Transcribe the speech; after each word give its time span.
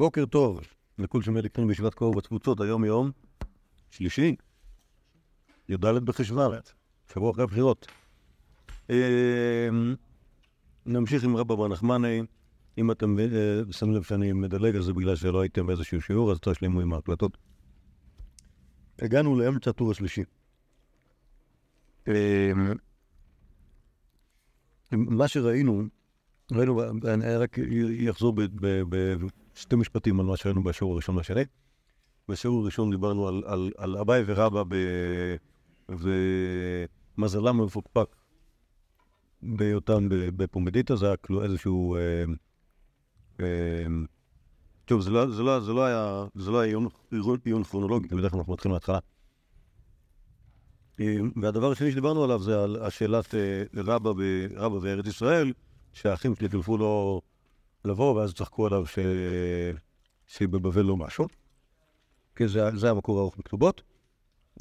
בוקר 0.00 0.26
טוב 0.26 0.60
לכל 0.98 1.22
שמי 1.22 1.42
לקטנים 1.42 1.68
בישיבת 1.68 1.94
קור 1.94 2.14
בתפוצות, 2.14 2.60
היום 2.60 2.84
יום 2.84 3.10
שלישי, 3.90 4.36
י"ד 5.68 5.86
בחשוון, 5.86 6.52
שבוע 7.12 7.30
אחרי 7.30 7.44
הבחירות. 7.44 7.86
אה, 8.90 9.68
נמשיך 10.86 11.24
עם 11.24 11.36
רבא 11.36 11.54
בר 11.54 11.68
נחמני. 11.68 12.22
אם 12.78 12.90
אתם 12.90 13.18
אה, 13.18 13.60
שמים 13.70 13.94
לב 13.94 14.02
שאני 14.02 14.32
מדלג 14.32 14.76
על 14.76 14.82
זה 14.82 14.92
בגלל 14.92 15.16
שלא 15.16 15.40
הייתם 15.40 15.66
באיזשהו 15.66 16.00
שיעור, 16.00 16.32
אז 16.32 16.38
תשלימו 16.40 16.80
עם 16.80 16.92
ההקלטות. 16.92 17.36
הגענו 18.98 19.38
לאמצע 19.38 19.70
הטור 19.70 19.90
השלישי. 19.90 20.22
אה, 22.08 22.52
מה 24.92 25.28
שראינו, 25.28 25.82
ראינו, 26.52 26.82
אני 27.04 27.36
רק 27.36 27.56
אחזור 28.10 28.34
בשתי 29.60 29.76
משפטים 29.76 30.20
על 30.20 30.26
מה 30.26 30.36
שראינו 30.36 30.62
בשיעור 30.62 30.92
הראשון 30.92 31.16
והשני. 31.16 31.42
בשיעור 32.28 32.62
הראשון 32.62 32.90
דיברנו 32.90 33.28
על, 33.28 33.42
על, 33.46 33.70
על 33.76 33.96
אביי 33.96 34.22
ורבא 34.26 34.62
ב... 34.68 34.74
ומזלם 37.18 37.60
המפוקפק 37.60 38.16
בהיותם 39.42 40.08
בפומדיטה, 40.10 40.96
זה 40.96 41.06
היה 41.06 41.16
כאילו 41.16 41.42
איזשהו... 41.42 41.96
אה, 41.96 42.24
אה, 43.40 43.86
טוב, 44.84 45.00
זה 45.00 45.10
לא, 45.10 45.30
זה 45.30 45.42
לא, 45.42 45.60
זה 45.60 45.72
לא 45.72 45.84
היה, 45.84 46.26
זה 46.34 46.50
לא 46.50 46.60
היה 46.60 46.76
עיון 47.44 47.64
כרונולוגי, 47.64 48.08
בדרך 48.08 48.30
כלל 48.30 48.38
אנחנו 48.38 48.52
מתחילים 48.52 48.72
מההתחלה. 48.72 48.98
אה, 51.00 51.16
והדבר 51.42 51.72
השני 51.72 51.90
שדיברנו 51.90 52.24
עליו 52.24 52.42
זה 52.42 52.62
על 52.62 52.76
השאלת 52.82 53.34
רבא, 53.74 54.10
רבא 54.56 54.78
בארץ 54.78 55.06
ישראל, 55.06 55.52
שהאחים 55.92 56.34
שלי 56.34 56.48
טילפו 56.48 56.76
לו 56.76 57.20
לבוא, 57.84 58.14
ואז 58.14 58.34
צחקו 58.34 58.66
עליו 58.66 58.86
ש... 58.86 58.98
שבבבל 60.26 60.82
לא 60.82 60.96
משהו. 60.96 61.26
כי 62.36 62.48
זה, 62.48 62.76
זה 62.76 62.90
המקור 62.90 63.18
הארוך 63.18 63.36
בכתובות. 63.36 63.82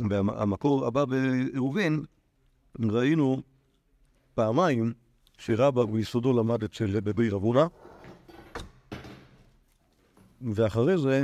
והמקור 0.10 0.86
הבא 0.86 1.06
בעירובין, 1.06 2.04
ראינו 2.80 3.42
פעמיים 4.36 4.94
שרבא 5.38 5.86
ביסודו 5.86 6.40
למד 6.40 6.64
אצל 6.64 7.00
בביר 7.00 7.36
אבונה, 7.36 7.68
ואחרי 10.42 10.98
זה, 10.98 11.24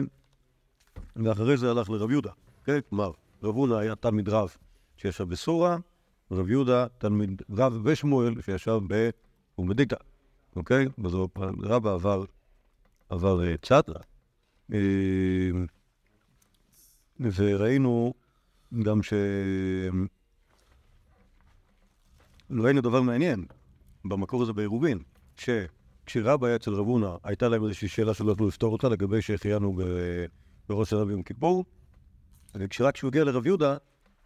ואחרי 1.16 1.58
זה 1.58 1.72
הלך 1.72 1.90
לרב 1.90 2.12
יהודה. 2.12 2.32
כן? 2.64 2.80
כלומר, 2.90 3.12
רב 3.44 3.56
הונא 3.56 3.74
היה 3.74 3.96
תלמיד 3.96 4.30
רב 4.30 4.56
שישב 4.98 5.24
בסורה, 5.24 5.78
רב 6.32 6.50
יהודה 6.50 6.88
תלמיד 6.98 7.42
רב 7.50 7.82
ושמואל 7.84 8.42
שישב 8.42 8.80
בפומדיתא. 8.88 9.96
אוקיי? 10.56 10.86
אז 11.06 11.14
רבא 11.64 11.94
עבר, 11.94 12.24
עבר 13.10 13.56
צד. 13.62 13.82
אה, 14.74 14.80
וראינו 17.20 18.14
גם 18.84 19.04
ש... 19.04 19.14
ראינו 22.52 22.82
דבר 22.82 23.02
מעניין 23.02 23.46
במקור 24.06 24.44
הזה 24.44 24.54
בעירובין, 24.54 25.00
שכשרבא 25.38 26.48
היה 26.48 26.56
אצל 26.56 26.74
רב 26.74 26.88
הונא, 26.88 27.16
הייתה 27.24 27.50
להם 27.50 27.64
איזושהי 27.64 27.88
שאלה 27.88 28.14
שלא 28.14 28.32
יכלו 28.32 28.48
לפתור 28.48 28.74
אותה 28.74 28.90
לגבי 28.90 29.22
שהחיינו 29.22 29.78
בראש 30.70 30.94
הרב 30.94 31.10
יום 31.10 31.24
כיפור, 31.24 31.66
וכשרק 32.56 32.94
כשהוא 32.94 33.08
הגיע 33.08 33.24
לרב 33.24 33.46
יהודה, 33.46 33.78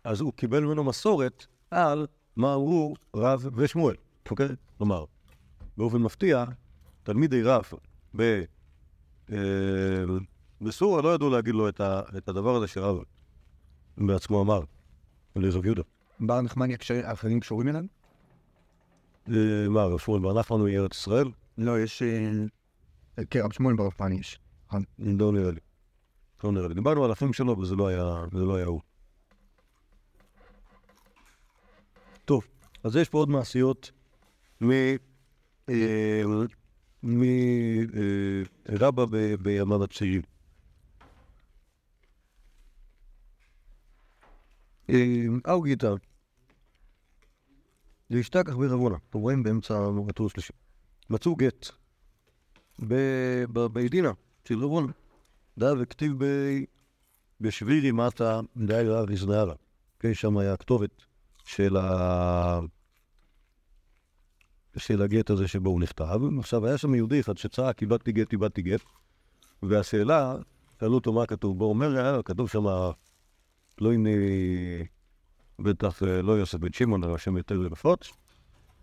אז 0.03 0.21
הוא 0.21 0.33
קיבל 0.33 0.59
ממנו 0.59 0.83
מסורת 0.83 1.45
על 1.71 2.08
מה 2.36 2.55
אמרו 2.55 2.93
רב 3.16 3.45
ושמואל, 3.55 3.95
אוקיי? 4.31 4.47
כלומר, 4.77 5.05
באופן 5.80 5.97
מפתיע, 5.97 6.45
תלמידי 7.03 7.44
רב 7.44 7.63
ב... 8.16 8.44
אה, 9.31 9.38
בסורה 10.61 11.02
לא 11.02 11.13
ידעו 11.16 11.30
להגיד 11.30 11.53
לו 11.53 11.69
את, 11.69 11.81
ה, 11.81 12.02
את 12.17 12.30
הדבר 12.30 12.55
הזה 12.55 12.67
שרב 12.67 12.97
בעצמו 13.97 14.41
אמר 14.41 14.61
לרב 15.36 15.66
יהודה. 15.66 15.81
בר 16.19 16.41
נחמניה 16.41 16.77
אחרים 17.03 17.39
קשורים 17.39 17.67
אליו? 17.67 17.83
אה, 19.30 19.70
מה, 19.70 19.83
רב 19.83 19.99
שמואל 19.99 20.21
בר 20.21 20.39
נחמן 20.39 20.59
הוא 20.59 20.70
ארץ 20.70 20.95
ישראל? 20.95 21.27
לא, 21.58 21.80
יש... 21.80 22.02
אה, 22.02 23.26
כן, 23.30 23.39
רב 23.43 23.53
שמואל 23.53 23.76
בר 23.76 23.87
נחמן 23.87 24.11
יש. 24.11 24.39
לא 24.99 25.32
נראה 25.32 25.52
לי. 25.52 25.59
לא 26.43 26.52
נראה 26.52 26.67
לי. 26.67 26.73
דיברנו 26.73 27.05
על 27.05 27.11
אחים 27.11 27.33
שלו 27.33 27.59
וזה 27.59 27.76
לא 27.76 27.87
היה, 27.87 28.26
לא 28.32 28.55
היה 28.55 28.65
הוא. 28.65 28.82
טוב, 32.26 32.48
אז 32.83 32.95
יש 32.95 33.09
פה 33.09 33.17
עוד 33.17 33.30
מעשיות 33.30 33.92
מ... 34.61 34.71
מרבא 37.03 39.05
בימיו 39.41 39.83
הצעירים. 39.83 40.21
אהו 45.47 45.61
גיטר, 45.61 45.95
להשתכח 48.09 48.55
ברבונה, 48.55 48.95
אתם 49.09 49.19
רואים 49.19 49.43
באמצע 49.43 49.89
הטור 50.09 50.27
השלישי. 50.27 50.53
מצאו 51.09 51.35
גט 51.35 51.67
בעדינה 53.73 54.11
של 54.45 54.63
רבונה. 54.63 54.91
דא 55.58 55.73
וכתיב 55.79 56.13
בשבירי 57.41 57.91
מטה 57.91 58.39
דאי 58.58 58.87
רב 58.87 59.09
יזנערה. 59.09 59.53
שם 60.13 60.37
היה 60.37 60.53
הכתובת 60.53 61.03
של 61.45 61.77
ה... 61.77 62.59
של 64.77 65.02
הגט 65.02 65.30
הזה 65.30 65.47
שבו 65.47 65.69
הוא 65.69 65.81
נכתב. 65.81 66.19
עכשיו, 66.39 66.65
היה 66.65 66.77
שם 66.77 66.95
יהודי 66.95 67.19
אחד 67.19 67.37
שצעק, 67.37 67.81
איבדתי 67.81 68.11
גט, 68.11 68.31
איבדתי 68.31 68.61
גט, 68.61 68.81
והשאלה, 69.63 70.35
שאלו 70.80 70.95
אותו 70.95 71.13
מה 71.13 71.25
כתוב 71.25 71.57
בו, 71.57 71.65
הוא 71.65 71.73
אומר, 71.73 71.97
אה, 71.97 72.23
כתוב 72.23 72.49
שם, 72.49 72.65
לא 73.81 73.93
הנה, 73.93 74.09
בטח 75.59 76.03
אה, 76.03 76.21
לא 76.21 76.31
יוסף 76.31 76.58
בן 76.58 76.73
שמעון, 76.73 77.03
אלא 77.03 77.17
שם 77.17 77.37
יותר 77.37 77.55
נפוץ, 77.55 78.11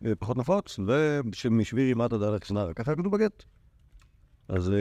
אה, 0.06 0.14
פחות 0.18 0.36
נפוץ, 0.36 0.78
ושמשבירי 0.86 1.94
מטה 1.94 2.18
דרך 2.18 2.46
שנרה, 2.46 2.74
ככה 2.74 2.94
כתוב 2.94 3.16
בגט. 3.16 3.44
אז 4.48 4.72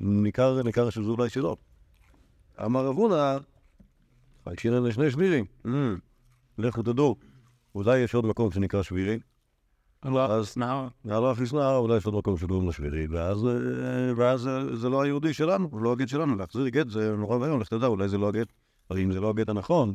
ניכר, 0.00 0.62
ניכר 0.62 0.90
שזה 0.90 1.10
אולי 1.10 1.30
שלא. 1.30 1.56
אמר 2.64 2.86
רב 2.86 2.96
הונא, 2.96 3.38
חיישינן 4.44 4.82
לשני 4.82 5.10
שבירים, 5.10 5.44
לכו 6.58 6.82
תדעו, 6.82 7.16
אולי 7.74 7.98
יש 7.98 8.14
עוד 8.14 8.26
מקום 8.26 8.50
שנקרא 8.50 8.82
שבירי. 8.82 9.18
אז 10.02 10.56
נהר. 10.56 10.88
הלך 11.04 11.40
לשנהר, 11.40 11.76
אולי 11.76 11.96
יש 11.96 12.06
עוד 12.06 12.14
מקום 12.14 12.38
שקוראים 12.38 12.68
לשבירי, 12.68 13.06
ואז, 13.06 13.38
ואז 14.16 14.48
זה 14.74 14.88
לא 14.88 15.02
היהודי 15.02 15.34
שלנו, 15.34 15.70
זה 15.74 15.80
לא 15.80 15.92
הגט 15.92 16.08
שלנו, 16.08 16.36
להחזיר 16.36 16.68
גט 16.68 16.88
זה 16.88 17.16
נורא 17.16 17.36
ואיום, 17.36 17.60
לך 17.60 17.68
תדע, 17.68 17.86
אולי 17.86 18.08
זה 18.08 18.18
לא 18.18 18.28
הגט, 18.28 18.48
הרי 18.90 19.04
אם 19.04 19.12
זה 19.12 19.20
לא 19.20 19.30
הגט 19.30 19.48
הנכון, 19.48 19.92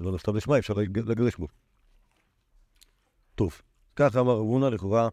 לא 0.00 0.12
נכתב 0.12 0.36
לשמה, 0.36 0.58
אי 0.58 0.63
אפשר 0.63 0.74
לגרש 0.74 1.36
בו. 1.36 1.46
טוב, 3.34 3.60
ככה 3.96 4.20
אמר 4.20 4.32
רב 4.32 4.38
הונא 4.38 4.66
לכאורה 4.66 5.08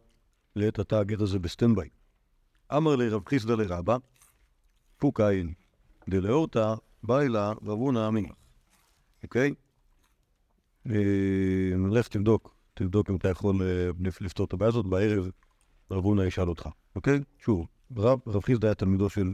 לעת 0.55 0.79
עתה 0.79 0.99
הגט 0.99 1.21
הזה 1.21 1.39
ב 1.39 1.45
standby. 1.45 1.89
אמר 2.77 2.95
ליה 2.95 3.09
רב 3.09 3.29
חסדא 3.29 3.55
לרבה, 3.55 3.97
פוק 4.97 5.21
עיין 5.21 5.53
דלאורתא, 6.09 6.73
בעי 7.03 7.29
לה 7.29 7.51
רב 7.51 7.79
הונא 7.79 8.07
מינך. 8.07 8.33
אוקיי? 9.23 9.53
לך 11.91 12.07
תבדוק 12.07 12.55
תבדוק 12.73 13.09
אם 13.09 13.15
אתה 13.15 13.29
יכול 13.29 13.61
אה, 13.61 13.89
לפתור 14.21 14.45
את 14.45 14.53
הבעיה 14.53 14.69
הזאת, 14.69 14.85
בערב 14.85 15.29
רב 15.91 16.03
הונא 16.03 16.21
ישאל 16.21 16.49
אותך, 16.49 16.69
אוקיי? 16.95 17.19
שוב, 17.39 17.67
רב, 17.97 18.19
רב 18.27 18.43
חיסדא 18.43 18.67
היה 18.67 18.75
תלמידו 18.75 19.09
של, 19.09 19.33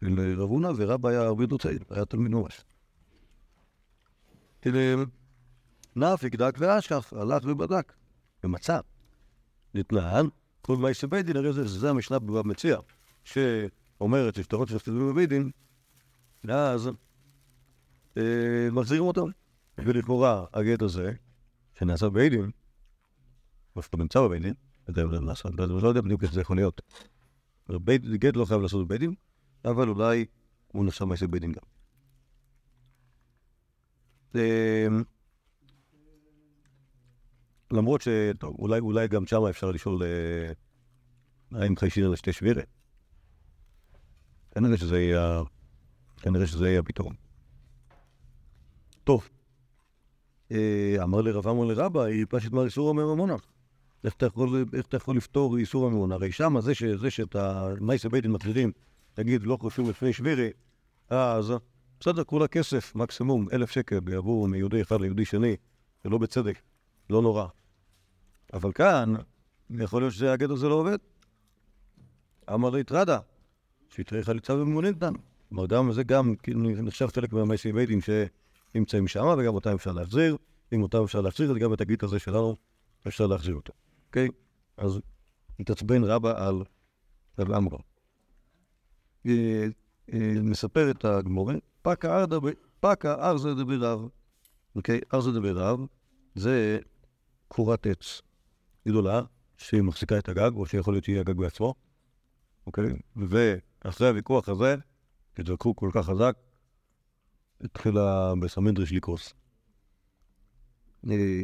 של 0.00 0.20
אה, 0.20 0.34
רב 0.34 0.48
הונא, 0.48 0.70
ורב 0.76 1.06
היה 1.06 1.20
הרבה 1.20 1.44
יותר 1.44 1.58
צעיר, 1.58 1.80
היה 1.90 2.04
תלמיד 2.04 2.32
ממש. 2.32 2.64
נאפיק 5.96 6.34
דק 6.34 6.54
ואשכח, 6.58 7.12
הלך 7.12 7.42
ובדק, 7.46 7.92
ומצא. 8.44 8.80
נתנהן, 9.74 10.26
כל 10.62 10.76
מה 10.76 10.88
בית 11.10 11.26
דין, 11.26 11.36
הרי 11.36 11.52
זה, 11.52 11.90
המשנה 11.90 12.18
בבב 12.18 12.46
מציע, 12.46 12.78
שאומרת 13.24 14.34
ששטרות 14.34 14.68
שכתבו 14.68 15.12
בבית 15.12 15.28
דין, 15.28 15.50
ואז 16.44 16.90
אה, 18.16 18.68
מחזירים 18.72 19.04
אותם. 19.04 19.26
ולכאורה 19.78 20.44
הגט 20.52 20.82
הזה, 20.82 21.12
שנעשה 21.80 22.08
בבית 22.08 22.32
דין, 22.32 22.50
או 23.76 23.82
שאתה 23.82 23.96
נמצא 23.96 24.20
בבית 24.20 24.42
דין, 24.42 24.54
אתה 24.90 25.02
לא 25.66 25.88
יודע 25.88 26.00
בדיוק 26.00 26.22
איך 26.22 26.32
זה 26.32 26.40
יכול 26.40 26.56
להיות. 26.56 26.80
גט 28.18 28.36
לא 28.36 28.44
חייב 28.44 28.60
לעשות 28.60 28.86
בבית 28.86 29.00
דין, 29.00 29.14
אבל 29.64 29.88
אולי 29.88 30.26
הוא 30.68 30.86
נחשב 30.86 31.04
מעשה 31.04 31.26
בבית 31.26 31.40
דין 31.40 31.52
גם. 31.52 31.62
אמ, 34.34 35.02
למרות 37.72 38.00
ש... 38.00 38.08
טוב, 38.38 38.56
אולי, 38.58 38.80
אולי 38.80 39.08
גם 39.08 39.26
שם 39.26 39.42
אפשר 39.50 39.70
לשאול 39.70 40.02
אה, 40.02 40.52
האם 41.60 41.76
חיישין 41.76 42.04
על 42.04 42.16
שתי 42.16 42.32
שבירה. 42.32 42.62
כנראה 44.50 44.76
שזה 44.76 45.00
יהיה, 45.00 45.42
כנראה 46.16 46.46
שזה 46.46 46.68
יהיה 46.68 46.80
הפתרון. 46.80 47.14
טוב. 49.04 49.28
אה, 50.52 50.96
אמר 51.02 51.20
לרב 51.20 51.48
עמר 51.48 51.64
לרבה, 51.64 52.04
היא 52.04 52.26
פשט 52.28 52.52
מר 52.52 52.64
איסור 52.64 52.90
הממונה. 52.90 53.36
איך 54.04 54.14
אתה 54.14 54.26
יכול, 54.26 54.64
איך 54.74 54.86
אתה 54.86 54.96
יכול 54.96 55.16
לפתור 55.16 55.56
איסור 55.56 55.86
הממונה? 55.86 56.14
הרי 56.14 56.32
שם 56.32 56.60
זה, 56.60 56.74
ש, 56.74 56.82
זה 56.82 57.10
שאת 57.10 57.36
המייסה 57.36 58.08
בית 58.08 58.22
דין 58.22 58.32
מחזירים 58.32 58.72
נגיד, 59.18 59.42
לא 59.42 59.58
חושבים 59.60 59.90
לפני 59.90 60.12
שבירי, 60.12 60.50
אז 61.10 61.52
בסדר, 62.00 62.24
כולה 62.24 62.48
כסף, 62.48 62.94
מקסימום 62.94 63.46
אלף 63.52 63.70
שקל 63.70 63.98
יעבור 64.08 64.48
מיהודי 64.48 64.82
אחד 64.82 65.00
ליהודי 65.00 65.24
שני, 65.24 65.56
זה 66.04 66.10
לא 66.10 66.18
בצדק, 66.18 66.58
לא 67.10 67.22
נורא. 67.22 67.46
אבל 68.52 68.72
כאן, 68.72 69.14
יכול 69.70 70.02
להיות 70.02 70.14
שהגט 70.14 70.50
הזה 70.50 70.68
לא 70.68 70.74
עובד. 70.74 70.98
אמר 72.54 72.70
לי, 72.70 72.84
טרדה, 72.84 73.18
שיתרי 73.90 74.22
חליצה 74.22 74.54
וממונית 74.54 75.00
כאן. 75.00 75.12
כלומר, 75.48 75.66
גם 75.66 75.92
זה 75.92 76.02
גם 76.02 76.34
כאילו, 76.42 76.60
נחשב 76.60 77.06
חלק 77.06 77.32
מהמייסי 77.32 77.72
בייטים 77.72 78.00
שנמצאים 78.72 79.08
שם, 79.08 79.26
וגם 79.38 79.54
אותם 79.54 79.74
אפשר 79.74 79.92
להחזיר. 79.92 80.36
אם 80.72 80.82
אותם 80.82 81.02
אפשר 81.04 81.20
להחזיר, 81.20 81.50
אז 81.50 81.56
גם 81.56 81.74
את 81.74 81.80
הגיט 81.80 82.02
הזה 82.02 82.18
שלנו 82.18 82.56
אפשר 83.06 83.26
להחזיר 83.26 83.54
אותו. 83.54 83.72
אוקיי? 84.06 84.28
אז 84.76 85.00
התעצבן 85.60 86.04
רבא 86.04 86.46
על 86.46 86.62
רב 87.38 87.52
עמרם. 87.52 87.78
אה, 89.26 89.66
אה, 90.12 90.32
מספר 90.42 90.90
את 90.90 91.04
הגמורה, 91.04 91.54
פקה 92.80 93.30
ארזה 93.30 93.54
דברב. 93.54 94.08
אוקיי? 94.76 95.00
ארזה 95.14 95.32
דברב 95.32 95.80
זה 96.34 96.78
קורת 97.48 97.86
עץ 97.86 98.22
גדולה, 98.88 99.22
שהיא 99.56 99.82
מחזיקה 99.82 100.18
את 100.18 100.28
הגג, 100.28 100.50
או 100.54 100.66
שיכול 100.66 100.94
להיות 100.94 101.04
שהיא 101.04 101.20
הגג 101.20 101.36
בעצמו. 101.36 101.74
אוקיי? 102.66 102.84
ואחרי 103.16 104.08
הוויכוח 104.08 104.48
הזה, 104.48 104.76
התווכחו 105.38 105.76
כל 105.76 105.90
כך 105.92 106.06
חזק, 106.06 106.36
התחילה 107.64 108.32
בסמנדריש 108.42 108.92
לקרוס. 108.92 109.34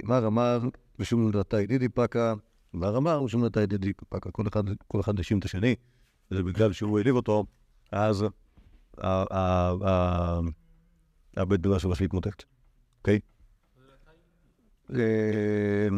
מר 0.04 0.26
אמר, 0.26 0.58
ושום 0.98 1.28
נדרתה 1.28 1.60
ידידי 1.60 1.88
פקה, 1.88 2.34
מר 2.74 2.96
אמר, 2.96 3.22
ושום 3.22 3.40
נדרתה 3.40 3.62
ידידי 3.62 3.92
פקה. 4.08 4.30
כל 4.88 5.00
אחד, 5.00 5.18
האשים 5.18 5.38
את 5.38 5.44
השני, 5.44 5.74
וזה 6.30 6.42
בגלל 6.42 6.72
שהוא 6.72 6.98
העליב 6.98 7.14
אותו, 7.16 7.44
אז 7.92 8.24
הבית 11.36 11.60
דברה 11.60 11.78
שלו 11.78 11.92
להתמוטט, 12.00 12.44
אוקיי? 12.98 13.20
אה, 14.94 15.88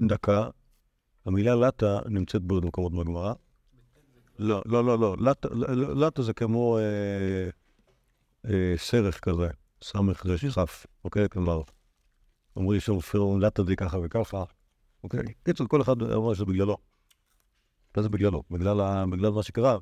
דקה, 0.00 0.48
המילה 1.26 1.54
לטה 1.54 1.98
נמצאת 2.08 2.42
בעוד 2.42 2.64
מקומות 2.64 2.92
בגמרא. 2.92 3.32
לא, 4.38 4.62
לא, 4.66 4.84
לא, 4.84 4.98
לא, 4.98 5.16
לטה 5.96 6.22
זה 6.22 6.32
כמו 6.32 6.78
אה, 6.78 7.48
אה, 8.50 8.74
סרח 8.76 9.18
כזה, 9.18 9.48
סמך 9.82 10.26
שכף, 10.36 10.86
אוקיי? 11.04 11.28
כלומר, 11.28 11.62
אומרים 12.56 12.80
שאומרים 12.80 13.40
לטה 13.40 13.64
זה 13.64 13.76
ככה 13.76 13.98
וככה, 14.04 14.44
אוקיי? 15.04 15.20
קיצור, 15.44 15.68
כל 15.68 15.82
אחד 15.82 16.02
אומר 16.02 16.34
שזה 16.34 16.44
בגללו. 16.44 16.76
מה 17.96 18.02
זה 18.02 18.08
בגללו? 18.08 18.42
בגלל 18.50 19.30
מה 19.30 19.42
שקרה. 19.42 19.78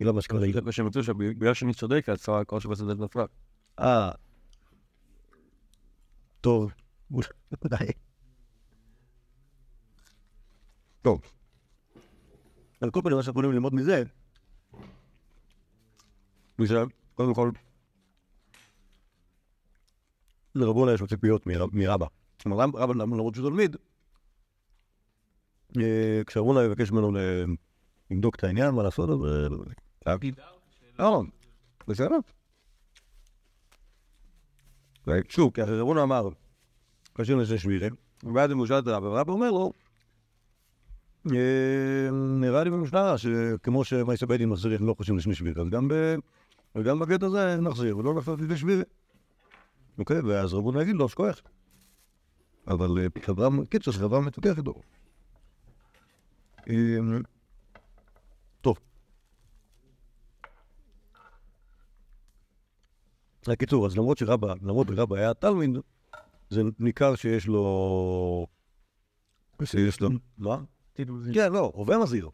בגלל 0.00 0.12
מה 0.12 0.22
שקרה. 0.22 0.40
מה 0.64 0.72
שהם 0.72 0.86
רצו, 0.86 1.02
שבגלל 1.02 1.54
שאני 1.54 1.74
צודק, 1.74 2.08
אז 2.08 2.22
צריך 2.22 2.40
לקרוא 2.40 2.60
שבסדר 2.60 3.04
נפרד. 3.04 3.26
אה, 3.78 4.10
טוב. 6.40 6.72
טוב. 11.02 11.35
על 12.80 12.90
כל 12.90 13.00
פנים, 13.02 13.16
מה 13.16 13.22
שאנחנו 13.22 13.40
יכולים 13.40 13.52
ללמוד 13.52 13.74
מזה, 13.74 14.02
מזה, 16.58 16.82
קודם 17.14 17.34
כל, 17.34 17.50
לרבונה 20.54 20.92
יש 20.92 21.00
לו 21.00 21.06
ציפיות 21.06 21.46
מרבא. 21.72 22.06
כלומר, 22.42 22.64
רבא 22.64 22.94
למרות 22.94 23.34
שהוא 23.34 23.50
תלמיד, 23.50 23.76
אה, 25.76 26.20
כשרבונה 26.26 26.62
יבקש 26.62 26.90
ממנו 26.90 27.12
לבדוק 28.10 28.36
את 28.36 28.44
העניין, 28.44 28.74
מה 28.74 28.82
לעשות, 28.82 29.10
אז... 29.10 29.16
לא, 30.98 31.22
בסדר. 31.88 32.18
שוב, 35.28 35.54
כי 35.54 35.62
אחרי 35.62 35.80
רבונה 35.80 36.02
אמר, 36.02 36.28
קשים 37.12 37.38
לזה 37.38 37.58
שבירים, 37.58 37.94
ואז 38.34 38.50
הוא 38.50 38.66
שאל 38.66 38.78
את 38.78 38.86
רבא, 38.86 39.06
ורבא 39.06 39.32
אומר 39.32 39.50
לו, 39.50 39.64
אה, 39.64 39.85
נראה 42.12 42.64
לי 42.64 42.70
במשנה 42.70 43.18
שכמו 43.18 43.84
שמייסה 43.84 44.26
בית 44.26 44.38
דין 44.38 44.48
מחזירים 44.48 44.86
לא 44.86 44.94
חושבים 44.94 45.18
לשני 45.18 45.34
שבירים, 45.34 45.66
אז 46.74 46.84
גם 46.84 46.98
בגט 46.98 47.22
הזה 47.22 47.56
נחזיר, 47.60 47.98
ולא 47.98 48.14
נחזיר 48.14 48.34
לשני 48.34 48.56
שבירים. 48.56 48.84
אוקיי, 49.98 50.20
ואז 50.20 50.54
רבונה 50.54 50.82
יגיד 50.82 50.96
לו, 50.96 51.08
שכוח. 51.08 51.40
אבל 52.68 53.08
חברה, 53.22 53.48
קיצור, 53.70 53.94
חברה 53.94 54.20
מתווכח 54.20 54.58
איתו. 54.58 54.74
טוב. 58.60 58.78
בקיצור, 63.48 63.86
אז 63.86 63.96
למרות 63.96 64.18
שרבא, 64.18 64.54
למרות 64.62 64.86
שרבא 64.86 65.16
היה 65.16 65.34
תלמיד, 65.34 65.70
זה 66.50 66.62
ניכר 66.78 67.14
שיש 67.14 67.46
לו... 67.46 68.46
שיש 69.64 70.00
לו... 70.00 70.08
מה? 70.38 70.56
כן, 71.34 71.52
לא, 71.52 71.72
הווה 71.74 71.98
מזהיר. 71.98 72.30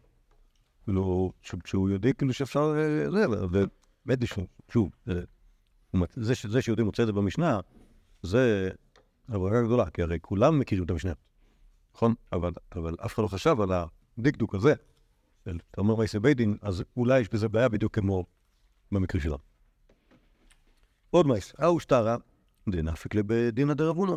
כאילו, 0.85 1.32
שהוא 1.64 1.91
יודע 1.91 2.12
כאילו 2.12 2.32
שאפשר... 2.32 2.75
זה, 3.11 3.31
ובאמת, 3.31 4.19
שוב, 4.73 4.91
זה 6.14 6.62
שיהודי 6.62 6.82
מוצא 6.82 7.03
את 7.03 7.06
זה 7.06 7.12
במשנה, 7.12 7.61
זה 8.23 8.70
הברכה 9.29 9.62
גדולה, 9.62 9.91
כי 9.91 10.03
הרי 10.03 10.19
כולם 10.20 10.59
מכירים 10.59 10.85
את 10.85 10.91
המשנה, 10.91 11.12
נכון? 11.94 12.14
אבל 12.73 12.94
אף 13.05 13.14
אחד 13.14 13.23
לא 13.23 13.29
חשב 13.29 13.56
על 13.61 13.69
הדקדוק 14.19 14.55
הזה. 14.55 14.75
אתה 15.43 15.81
אומר 15.81 15.97
מייסי 15.97 16.19
בית 16.19 16.37
דין, 16.37 16.56
אז 16.62 16.85
אולי 16.97 17.20
יש 17.20 17.29
בזה 17.29 17.49
בעיה 17.49 17.69
בדיוק 17.69 17.94
כמו 17.94 18.25
במקרה 18.93 19.20
שלנו. 19.20 19.38
עוד 21.11 21.26
מייס, 21.26 21.53
אהו 21.62 21.81
שטרה, 21.81 22.17
דנפיק 22.69 23.15
לבדינא 23.15 23.75
דרבונה. 23.75 24.12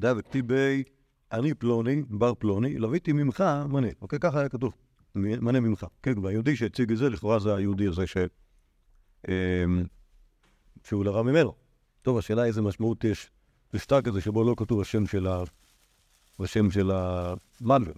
דאבק 0.00 0.26
טיבי, 0.26 0.84
אני 1.32 1.54
פלוני, 1.54 2.02
בר 2.08 2.34
פלוני, 2.34 2.78
לוויתי 2.78 3.12
ממך 3.12 3.44
מנה. 3.68 3.88
אוקיי, 4.00 4.18
ככה 4.18 4.40
היה 4.40 4.48
כתוב, 4.48 4.72
מנה 5.14 5.60
ממך. 5.60 5.86
כן, 6.02 6.18
והיהודי 6.18 6.56
שהציג 6.56 6.92
את 6.92 6.98
זה, 6.98 7.10
לכאורה 7.10 7.38
זה 7.38 7.54
היהודי 7.54 7.86
הזה 7.86 8.06
ש... 8.06 8.16
שהוא 10.84 11.04
לרע 11.04 11.22
ממנו. 11.22 11.54
טוב, 12.02 12.18
השאלה 12.18 12.44
איזה 12.44 12.62
משמעות 12.62 13.04
יש 13.04 13.30
בשטר 13.72 14.02
כזה 14.02 14.20
שבו 14.20 14.44
לא 14.44 14.54
כתוב 14.58 14.80
השם 14.80 15.06
של 15.06 15.26
ה... 15.26 15.42
השם 16.40 16.70
של 16.70 16.90
המלווה. 16.90 17.92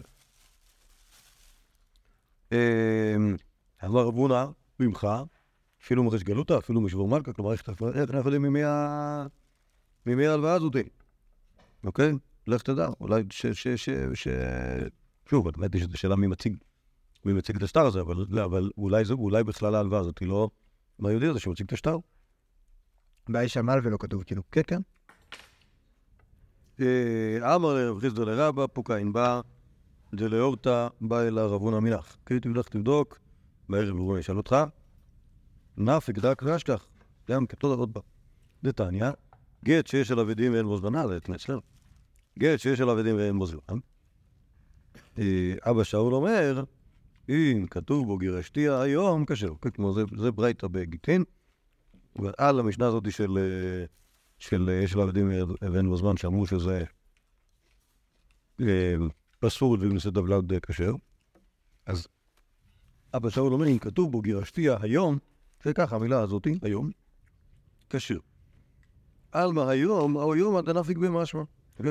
אמר 3.85 4.07
רב 4.07 4.15
הונא, 4.15 4.47
ממך, 4.81 5.09
אפילו 5.83 6.05
מרש 6.05 6.23
גלותא, 6.23 6.59
אפילו 6.59 6.81
משבור 6.81 7.09
מלכה, 7.09 7.33
כלומר, 7.33 7.53
איך 7.53 7.69
אנחנו 8.11 8.31
יודעים 8.31 8.43
ממי 10.07 10.27
ההלוואה 10.27 10.55
הזאתי, 10.55 10.83
אוקיי? 11.85 12.13
לך 12.51 12.63
תדע, 12.63 12.89
אולי 13.01 13.23
ש... 13.31 13.47
ש... 13.47 13.69
ש... 13.69 13.91
ש... 14.15 14.29
שוב, 15.31 15.51
באמת 15.51 15.75
יש 15.75 15.83
את 15.83 15.95
השאלה 15.95 16.17
מי 16.17 16.27
מציג, 16.27 16.57
מי 17.25 17.33
מציג 17.33 17.57
את 17.57 17.63
השטר 17.63 17.87
הזה, 17.87 18.01
אבל, 18.01 18.27
לא, 18.29 18.45
אבל 18.45 18.71
אולי, 18.79 19.05
זה, 19.05 19.15
אולי 19.15 19.45
בכלל 19.45 19.75
ההלוואה 19.75 20.01
הזאת 20.01 20.19
היא 20.19 20.29
לא... 20.29 20.51
מה 20.99 21.09
היהודי 21.09 21.27
הזה 21.27 21.41
שמציג 21.41 21.67
את 21.67 21.73
השטר? 21.73 21.97
בעיה 23.29 23.49
שמל 23.49 23.79
ולא 23.83 23.97
כתוב, 24.01 24.23
כאילו. 24.23 24.43
כן, 24.53 24.63
כן. 24.67 24.81
אמר 27.41 27.75
לרב 27.75 28.01
חיסדא 28.01 28.25
לרבא, 28.25 28.67
פוקאין 28.67 29.13
בא, 29.13 29.41
דלאורתא 30.15 30.89
בא 31.01 31.21
אל 31.21 31.39
הרבון 31.39 31.75
המנח. 31.75 32.17
כן, 32.27 32.39
תלך 32.39 32.69
תבדוק, 32.69 33.19
בערב 33.69 33.97
רבון 33.97 34.19
ישאל 34.19 34.37
אותך, 34.37 34.57
נפיק 35.77 36.19
דק 36.19 36.43
ואשכח, 36.45 36.87
גם 37.31 37.47
כתוב 37.47 37.79
עוד 37.79 37.91
פעם. 37.93 38.03
דתניא, 38.63 39.11
גט 39.65 39.87
שיש 39.87 40.11
עליו 40.11 40.31
עדים 40.31 40.53
ואין 40.53 40.67
בו 40.67 40.77
זמנה, 40.77 41.09
זה 41.09 41.17
אצלנו. 41.17 41.61
גט 42.41 42.59
שיש 42.59 42.81
עליו 42.81 42.99
עדים 42.99 43.17
ואין 43.17 43.39
בו 43.39 43.47
זמן. 43.47 43.79
אבא 45.63 45.85
שאול 45.85 46.15
אומר, 46.15 46.65
אם 47.29 47.67
כתוב 47.71 48.07
בו 48.07 48.19
גירשתיה 48.19 48.81
היום, 48.81 49.25
כשר. 49.27 49.53
כמו 49.75 49.95
זה 50.17 50.33
ברייתא 50.33 50.67
בגיטין. 50.67 51.25
ועל 52.17 52.61
המשנה 52.61 52.87
הזאת 52.87 53.13
של, 53.13 53.39
של 54.39 54.81
יש 54.85 54.95
עליו 54.95 55.09
עדים 55.09 55.31
ואין 55.61 55.89
בו 55.89 55.97
זמן, 55.97 56.17
שאמרו 56.17 56.47
שזה 56.47 56.85
פסול 59.39 59.79
ובנושא 59.83 60.11
דבלד 60.11 60.59
כשר. 60.59 60.93
אז 61.87 62.09
אבא 63.17 63.31
שאול 63.31 63.53
אומר, 63.53 63.67
אם 63.67 63.79
כתוב 63.79 64.13
בו 64.13 64.21
גירשתיה 64.21 64.77
היום, 64.81 65.19
זה 65.65 65.75
ככה 65.75 65.97
המילה 65.97 66.21
הזאת, 66.21 66.47
היום, 66.63 66.91
כשיר. 67.91 68.21
עלמא 69.33 69.61
היום, 69.61 70.17
או 70.17 70.37
יום 70.37 70.57
עד 70.57 70.69
הנפיק 70.69 70.99
במשמע. 70.99 71.43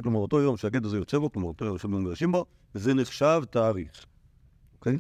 כלומר, 0.04 0.20
אותו 0.20 0.40
יום 0.40 0.58
שהגט 0.58 0.86
הזה 0.86 0.98
יוצא 0.98 1.18
בו, 1.18 1.32
כלומר, 1.32 1.48
אותו 1.48 1.66
יום 1.66 1.78
שמגרשים 1.78 2.32
בו, 2.32 2.46
וזה 2.76 2.94
נחשב 2.94 3.42
תאריך. 3.50 4.06
אוקיי? 4.74 4.98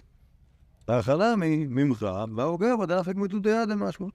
ההכלה 0.88 1.34
ממך, 1.70 2.08
וההוגה 2.36 2.74
עד 2.82 2.92
הנפיק 2.92 3.16
מתודי 3.16 3.52
עד 3.52 3.74
משמע. 3.74 4.08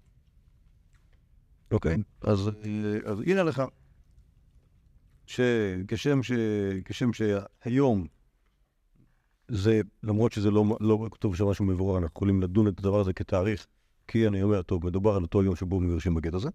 אוקיי, 1.70 1.96
אז 2.20 2.50
הנה 3.26 3.42
לך, 3.42 3.62
שכשם 5.26 6.20
שהיום 7.12 8.06
זה, 9.48 9.80
למרות 10.02 10.32
שזה 10.32 10.50
לא, 10.50 10.64
לא 10.80 11.08
כתוב 11.10 11.36
שם 11.36 11.46
משהו 11.46 11.64
מבורר, 11.64 11.98
אנחנו 11.98 12.16
יכולים 12.16 12.42
לדון 12.42 12.68
את 12.68 12.78
הדבר 12.78 13.00
הזה 13.00 13.12
כתאריך, 13.12 13.66
כי 14.08 14.28
אני 14.28 14.42
אומר, 14.42 14.62
טוב, 14.62 14.86
מדובר 14.86 15.16
על 15.16 15.22
אותו 15.22 15.42
יום 15.42 15.56
שבו 15.56 15.80
מגרשים 15.80 16.14
בגט 16.14 16.34
הזה, 16.34 16.48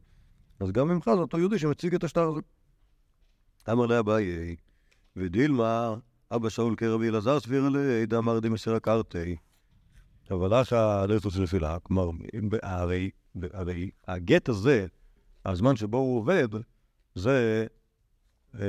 אז 0.59 0.71
גם 0.71 0.87
ממך 0.87 1.05
זה 1.05 1.21
אותו 1.21 1.39
יהודי 1.39 1.59
שמציג 1.59 1.95
את 1.95 2.03
השטר 2.03 2.27
הזה. 2.27 2.39
אמר 3.71 3.85
לאביי, 3.85 4.55
ודילמה, 5.15 5.95
אבא 6.31 6.49
שאול 6.49 6.75
כרבי 6.75 7.09
אלעזר 7.09 7.39
סביר 7.39 7.65
עלי, 7.65 8.05
דאמר 8.05 8.39
דמסר 8.39 8.79
קרתי. 8.79 9.35
אבל 10.31 10.61
אחא 10.61 11.05
דרסוס 11.05 11.37
נפילה, 11.37 11.79
כלומר, 11.79 12.09
הרי, 12.63 13.09
הרי 13.53 13.89
הגט 14.07 14.49
הזה, 14.49 14.85
הזמן 15.45 15.75
שבו 15.75 15.97
הוא 15.97 16.17
עובד, 16.17 16.47
זה 17.15 17.65
אה, 18.59 18.65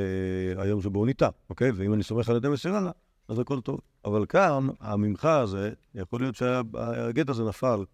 היום 0.56 0.82
שבו 0.82 0.98
הוא 0.98 1.06
ניטע, 1.06 1.28
אוקיי? 1.50 1.70
ואם 1.70 1.94
אני 1.94 2.02
סומך 2.02 2.28
על 2.28 2.36
ידי 2.36 2.48
מסירה, 2.48 2.90
אז 3.28 3.38
הכל 3.38 3.60
טוב. 3.60 3.80
אבל 4.04 4.26
כאן, 4.26 4.66
הממחה 4.80 5.40
הזה, 5.40 5.72
יכול 5.94 6.20
להיות 6.20 6.34
שהגט 6.34 7.28
הזה 7.28 7.44
נפל 7.44 7.84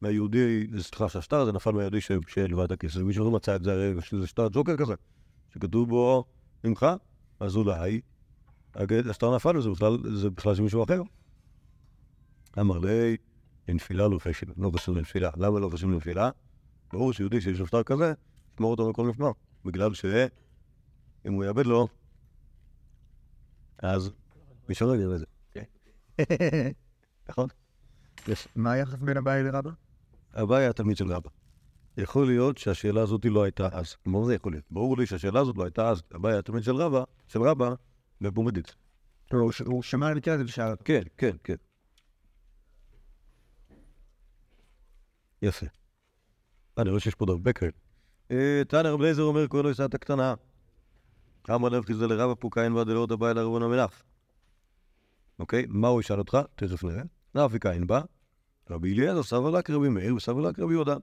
מהיהודי, 0.00 0.66
סליחה, 0.78 1.08
שהשטר 1.08 1.40
הזה 1.40 1.52
נפל 1.52 1.70
מהיהודי 1.70 2.00
ש- 2.00 2.12
שלווה 2.28 2.64
את 2.64 2.72
הכסף, 2.72 3.00
מישהו 3.00 3.24
לא 3.24 3.30
מצא 3.30 3.56
את 3.56 3.62
זה, 3.62 3.72
הרי 3.72 4.02
שזה 4.02 4.26
שטר 4.26 4.48
ג'וקר 4.52 4.76
כזה, 4.76 4.94
שכתוב 5.54 5.88
בו 5.88 6.24
ממחה, 6.64 6.94
אז 7.40 7.56
אולי 7.56 8.00
השטר 9.10 9.34
נפל 9.34 9.56
וזה 9.56 9.70
בכלל, 9.70 9.98
זה 10.16 10.30
בכלל 10.30 10.54
של 10.54 10.62
מישהו 10.62 10.84
אחר. 10.84 11.02
אמר 12.60 12.78
לי, 12.78 13.16
לנפילה 13.68 14.08
לא 14.08 14.18
חשב, 14.18 14.46
לא 14.60 14.70
חשוב 14.70 14.96
לנפילה. 14.96 15.30
למה 15.36 15.60
לא 15.60 15.70
חשוב 15.72 15.90
לנפילה? 15.90 16.30
ברור 16.92 17.12
שיהודי 17.12 17.40
שיש 17.40 17.60
לו 17.60 17.66
שטר 17.66 17.82
כזה, 17.82 18.12
שמור 18.56 18.70
אותו 18.70 18.90
מכל 18.90 19.06
משמר. 19.06 19.30
בגלל 19.64 19.94
שאם 19.94 21.32
הוא 21.32 21.44
יאבד 21.44 21.66
לו, 21.66 21.88
אז 23.78 24.10
מישהו 24.68 24.94
יראה 24.94 25.16
את 25.16 25.20
זה. 25.20 25.26
נכון? 27.28 27.48
מה 28.56 28.72
היחס 28.72 29.02
בין 29.02 29.16
אביי 29.16 29.42
לרבא? 29.42 29.70
אביי 30.34 30.62
היה 30.62 30.72
תלמיד 30.72 30.96
של 30.96 31.12
רבא. 31.12 31.30
יכול 31.96 32.26
להיות 32.26 32.58
שהשאלה 32.58 33.02
הזאת 33.02 33.24
לא 33.24 33.42
הייתה 33.42 33.68
אז. 33.72 33.96
מה 34.04 34.24
זה 34.24 34.34
יכול 34.34 34.52
להיות? 34.52 34.64
ברור 34.70 34.98
לי 34.98 35.06
שהשאלה 35.06 35.40
הזאת 35.40 35.56
לא 35.56 35.64
הייתה 35.64 35.88
אז. 35.88 36.02
אביי 36.16 36.32
היה 36.32 36.42
תלמיד 36.42 36.62
של 36.62 36.76
רבא, 36.76 37.04
של 37.28 37.42
רבא, 37.42 37.74
בפומדית. 38.20 38.74
הוא 39.66 39.82
שמע 39.82 40.06
על 40.06 40.12
המקרה 40.12 40.34
הזה 40.34 40.44
ושאל 40.44 40.70
אותו. 40.70 40.84
כן, 40.84 41.02
כן, 41.16 41.36
כן. 41.44 41.54
יפה. 45.42 45.66
אני 46.78 46.90
רואה 46.90 47.00
שיש 47.00 47.14
פה 47.14 47.22
עוד 47.22 47.30
הרבה 47.30 47.52
כאלה. 47.52 47.70
אה, 48.30 48.62
תנא 48.68 48.88
רב 48.88 49.00
אליעזר 49.00 49.22
אומר 49.22 49.48
כל 49.48 49.66
עיסת 49.66 49.94
הקטנה. 49.94 50.34
אמר 51.50 51.68
לב 51.68 51.84
חיזה 51.84 52.06
לרבא 52.06 52.34
פוקאין 52.34 52.72
ועדלות 52.72 53.10
הבא 53.10 53.30
אל 53.30 53.38
ארבון 53.38 53.62
המנף. 53.62 54.02
אוקיי? 55.38 55.64
מה 55.68 55.88
הוא 55.88 56.00
ישאל 56.00 56.18
אותך? 56.18 56.38
תכף 56.54 56.84
נראה. 56.84 57.02
נפי 57.34 57.58
קין 57.58 57.86
בא. 57.86 58.00
רבי 58.70 58.92
אליעזר 58.92 59.22
סבא 59.22 59.50
לק 59.50 59.70
רבי 59.70 59.88
מאיר 59.88 60.14
וסבא 60.14 60.40
לק 60.40 60.58
רבי 60.58 60.72
יהודה. 60.72 60.96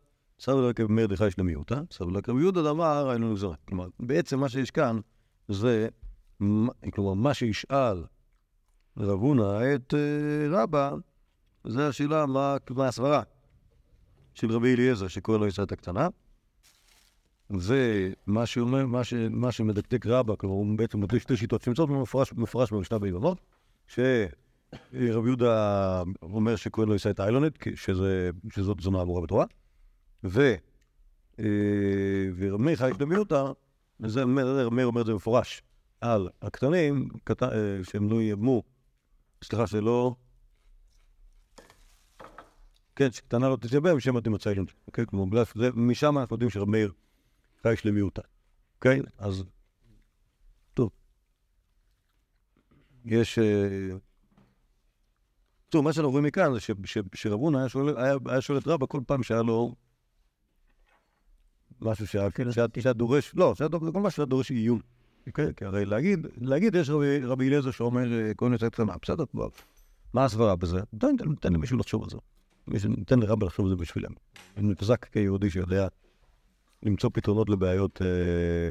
סבא 0.44 0.70
לק 0.70 0.80
רבי 0.80 0.94
מאיר 0.94 1.08
דחי 1.08 1.32
שלמיותא. 1.32 1.76
סבא 1.92 2.12
לק 2.12 2.30
רבי 2.30 2.40
יהודה 2.42 2.64
דאמר 2.64 3.10
היינו 3.10 3.32
נגזרת. 3.32 3.58
כלומר, 3.68 3.88
בעצם 4.00 4.40
מה 4.40 4.50
שיש 4.50 4.72
כאן 4.72 5.00
זה, 5.48 5.88
כלומר, 6.94 7.14
מה 7.14 7.34
שישאל 7.34 8.04
רב 8.98 9.20
הונא 9.20 9.76
את 9.76 9.94
אה, 9.94 10.62
רבא, 10.62 10.92
זה 11.64 11.88
השאלה 11.88 12.26
מה, 12.26 12.58
הסברה 12.78 13.24
של 14.34 14.52
רבי 14.52 14.74
אליעזר 14.74 15.08
שקורא 15.08 15.38
לו 15.38 15.48
יצאת 15.48 15.72
הקטנה. 15.72 16.08
ומה 17.50 18.46
שאומר, 18.46 18.86
מה, 18.86 19.04
ש, 19.04 19.14
מה 19.14 19.52
שמדקדק 19.52 20.06
רבא, 20.06 20.36
כלומר 20.36 20.56
הוא 20.56 20.78
בעצם 20.78 21.00
נותן 21.00 21.20
שתי 21.20 21.38
שיטות 21.38 21.62
שנמצאות 21.62 21.90
במפורש, 21.90 22.34
במפורש 22.34 22.72
במשנה 22.72 23.00
ביבמות, 23.00 23.42
שרבי 23.88 25.28
יהודה 25.28 26.04
אומר 26.22 26.56
שקורא 26.56 26.86
לו 26.86 26.96
יצאת 26.96 27.20
איילונט, 27.20 27.58
כי 27.58 27.76
שזה, 27.76 28.30
שזאת 28.54 28.80
זונה 28.80 29.02
אמורה 29.02 29.22
בתורה, 29.22 29.46
ו, 30.24 30.56
אה, 31.40 31.46
ורבי 32.36 32.76
חי 32.76 32.92
שלמיותא, 32.98 33.52
וזה 34.00 34.26
מאיר 34.26 34.86
אומר 34.86 35.02
את 35.02 35.06
זה 35.06 35.12
במפורש, 35.12 35.62
על 36.02 36.30
הקטנים, 36.42 37.10
קט... 37.24 37.44
אה, 37.44 37.50
שהם 37.84 38.10
לא 38.10 38.22
יאבמו 38.22 38.64
סליחה, 39.44 39.68
שלא... 39.68 40.16
כן, 42.96 43.12
שקטנה 43.12 43.50
לא 43.50 43.56
תתייבם, 43.56 44.00
שמא 44.00 44.20
תמצא 44.20 44.50
אילון. 44.50 44.66
אוקיי? 44.88 45.06
כלומר, 45.06 45.26
בגלל 45.26 45.46
שזה, 45.46 45.70
משם 45.74 46.18
אנחנו 46.18 46.34
יודעים 46.34 46.50
שרב 46.50 46.70
מאיר 46.70 46.92
חי 47.62 47.76
שלמיותא. 47.78 48.22
אוקיי? 48.76 49.02
אז... 49.18 49.44
טוב. 50.74 50.90
יש... 53.06 53.40
אה, 53.40 53.90
טוב, 55.70 55.84
מה 55.84 55.94
שאנחנו 55.94 56.12
רואים 56.12 56.26
מכאן 56.26 56.54
זה 56.54 56.60
שרב 57.16 57.40
הונא 57.40 57.58
היה 58.26 58.42
שואל 58.42 58.58
את 58.58 58.68
רבא 58.68 58.86
כל 58.86 59.02
פעם 59.08 59.24
שהיה 59.24 59.42
לו 59.42 59.76
משהו 61.84 62.08
שהיה 62.08 62.30
שהיה- 62.52 62.68
שהיה 62.80 62.94
דורש, 62.94 63.32
לא, 63.36 63.54
דורש- 63.70 63.92
כל 63.94 64.00
מה 64.02 64.10
שהיה 64.12 64.26
דורש 64.26 64.52
עיון. 64.52 64.80
אוקיי? 65.28 65.54
כי 65.56 65.66
הרי 65.66 65.86
להגיד, 65.86 66.28
להגיד 66.38 66.76
יש 66.76 66.90
רבי, 66.90 67.20
רבי 67.20 67.48
אליעזר 67.48 67.72
שאומר 67.72 68.04
כל 68.36 68.50
נצא 68.50 68.70
קטנה, 68.70 68.94
בסדר. 69.02 69.24
מה 70.14 70.26
הסברה 70.26 70.56
בזה? 70.56 70.80
תן, 71.00 71.08
למישהו 71.52 71.78
לחשוב 71.78 72.04
על 72.04 72.10
זה. 72.10 72.18
תן 73.06 73.20
לרבא 73.20 73.46
לחשוב 73.46 73.66
על 73.66 73.70
זה 73.70 73.76
בשבילם. 73.76 74.12
אני 74.58 74.68
מתחזק 74.68 75.06
כיהודי 75.06 75.50
שיודע 75.50 75.88
למצוא 76.84 77.10
פתרונות 77.14 77.50
לבעיות, 77.50 78.02
אה, 78.02 78.70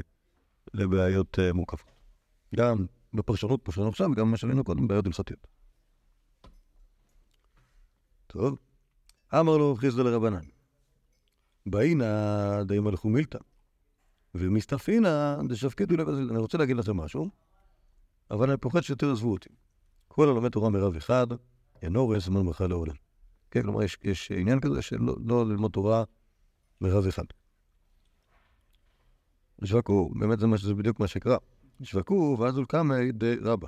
לבעיות 0.73 1.39
אה, 1.39 1.53
מורכבות. 1.53 1.91
גם 2.55 2.85
בפרשנות, 3.13 3.59
פרשנות 3.63 3.89
עכשיו, 3.89 4.09
וגם 4.11 4.31
מה 4.31 4.37
שראינו 4.37 4.63
קודם, 4.63 4.87
בעיות 4.87 5.05
הלכתיות. 5.05 5.47
טוב. 8.27 8.57
אמר 9.39 9.57
לו 9.57 9.75
חיסדא 9.75 10.03
לרבנן. 10.03 10.39
באינא 11.65 12.63
די 12.63 12.79
מלכו 12.79 13.09
מילתא. 13.09 13.39
ומסתפינא 14.35 15.35
דשפקידו 15.49 15.97
לב... 15.97 16.09
אני 16.09 16.37
רוצה 16.37 16.57
להגיד 16.57 16.77
לכם 16.77 16.97
משהו, 16.97 17.29
אבל 18.31 18.49
אני 18.49 18.57
פוחד 18.57 18.81
שיותר 18.81 19.11
עזבו 19.11 19.31
אותי. 19.31 19.49
כל 20.07 20.29
הלומד 20.29 20.49
תורה 20.49 20.69
מרב 20.69 20.95
אחד, 20.95 21.27
אינו 21.81 22.05
רואה 22.05 22.19
זמן 22.19 22.45
ברכה 22.45 22.67
לעולם. 22.67 22.93
כן, 23.51 23.61
כלומר, 23.61 23.83
יש, 23.83 23.97
יש 24.03 24.31
עניין 24.31 24.59
כזה 24.59 24.81
שלא 24.81 25.15
לא 25.25 25.45
ללמוד 25.45 25.71
תורה 25.71 26.03
מרב 26.81 27.07
אחד. 27.07 27.23
שווקו, 29.63 30.09
באמת 30.19 30.39
זה, 30.39 30.47
מה, 30.47 30.57
זה 30.57 30.73
בדיוק 30.73 30.99
מה 30.99 31.07
שקרה. 31.07 31.37
שווקו, 31.83 32.37
ואז 32.39 32.57
הוא 32.57 32.65
קמא 32.65 32.95
די 33.13 33.35
רבא. 33.41 33.67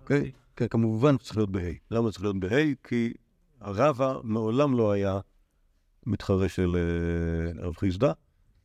אוקיי? 0.00 0.32
כן, 0.56 0.68
כמובן 0.68 1.16
צריך 1.16 1.36
להיות 1.36 1.50
בה'. 1.50 1.72
למה 1.90 2.10
צריך 2.10 2.22
להיות 2.22 2.40
בה'? 2.40 2.74
כי 2.82 3.12
הרבא 3.60 4.20
מעולם 4.22 4.76
לא 4.76 4.92
היה 4.92 5.20
מתחרה 6.06 6.48
של 6.48 6.76
אה, 6.76 7.66
רב 7.66 7.76
חיסדא, 7.76 8.12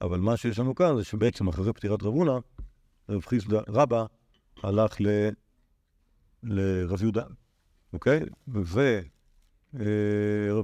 אבל 0.01 0.19
מה 0.19 0.37
שיש 0.37 0.59
לנו 0.59 0.75
כאן 0.75 0.97
זה 0.97 1.03
שבעצם 1.03 1.47
אחרי 1.47 1.73
פטירת 1.73 2.03
רב 2.03 2.13
הונא, 2.13 2.37
רב 3.09 3.25
חיסדא, 3.25 3.59
רבא, 3.67 4.05
הלך 4.63 5.01
ל... 5.01 5.29
לרב 6.43 7.01
יהודה, 7.01 7.23
אוקיי? 7.93 8.19
ורב 8.47 8.77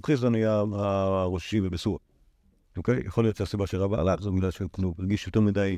חיסדא 0.05 0.29
נהיה 0.29 0.63
הראשי 0.73 1.61
בבסורה, 1.61 1.99
אוקיי? 2.77 3.01
יכול 3.05 3.23
להיות 3.23 3.35
שהסיבה 3.35 3.67
שרבא 3.67 3.99
הלך 3.99 4.21
זה 4.21 4.31
בגלל 4.31 4.51
שהוא 4.51 4.69
הרגיש 4.99 5.27
יותר 5.27 5.41
מדי, 5.41 5.77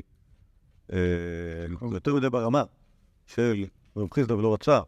אה, 0.92 0.98
יותר 1.92 2.14
מדי 2.14 2.30
ברמה 2.30 2.62
של 3.26 3.64
רב 3.96 4.08
חיסדא 4.14 4.32
ולא 4.32 4.54
רצה 4.54 4.80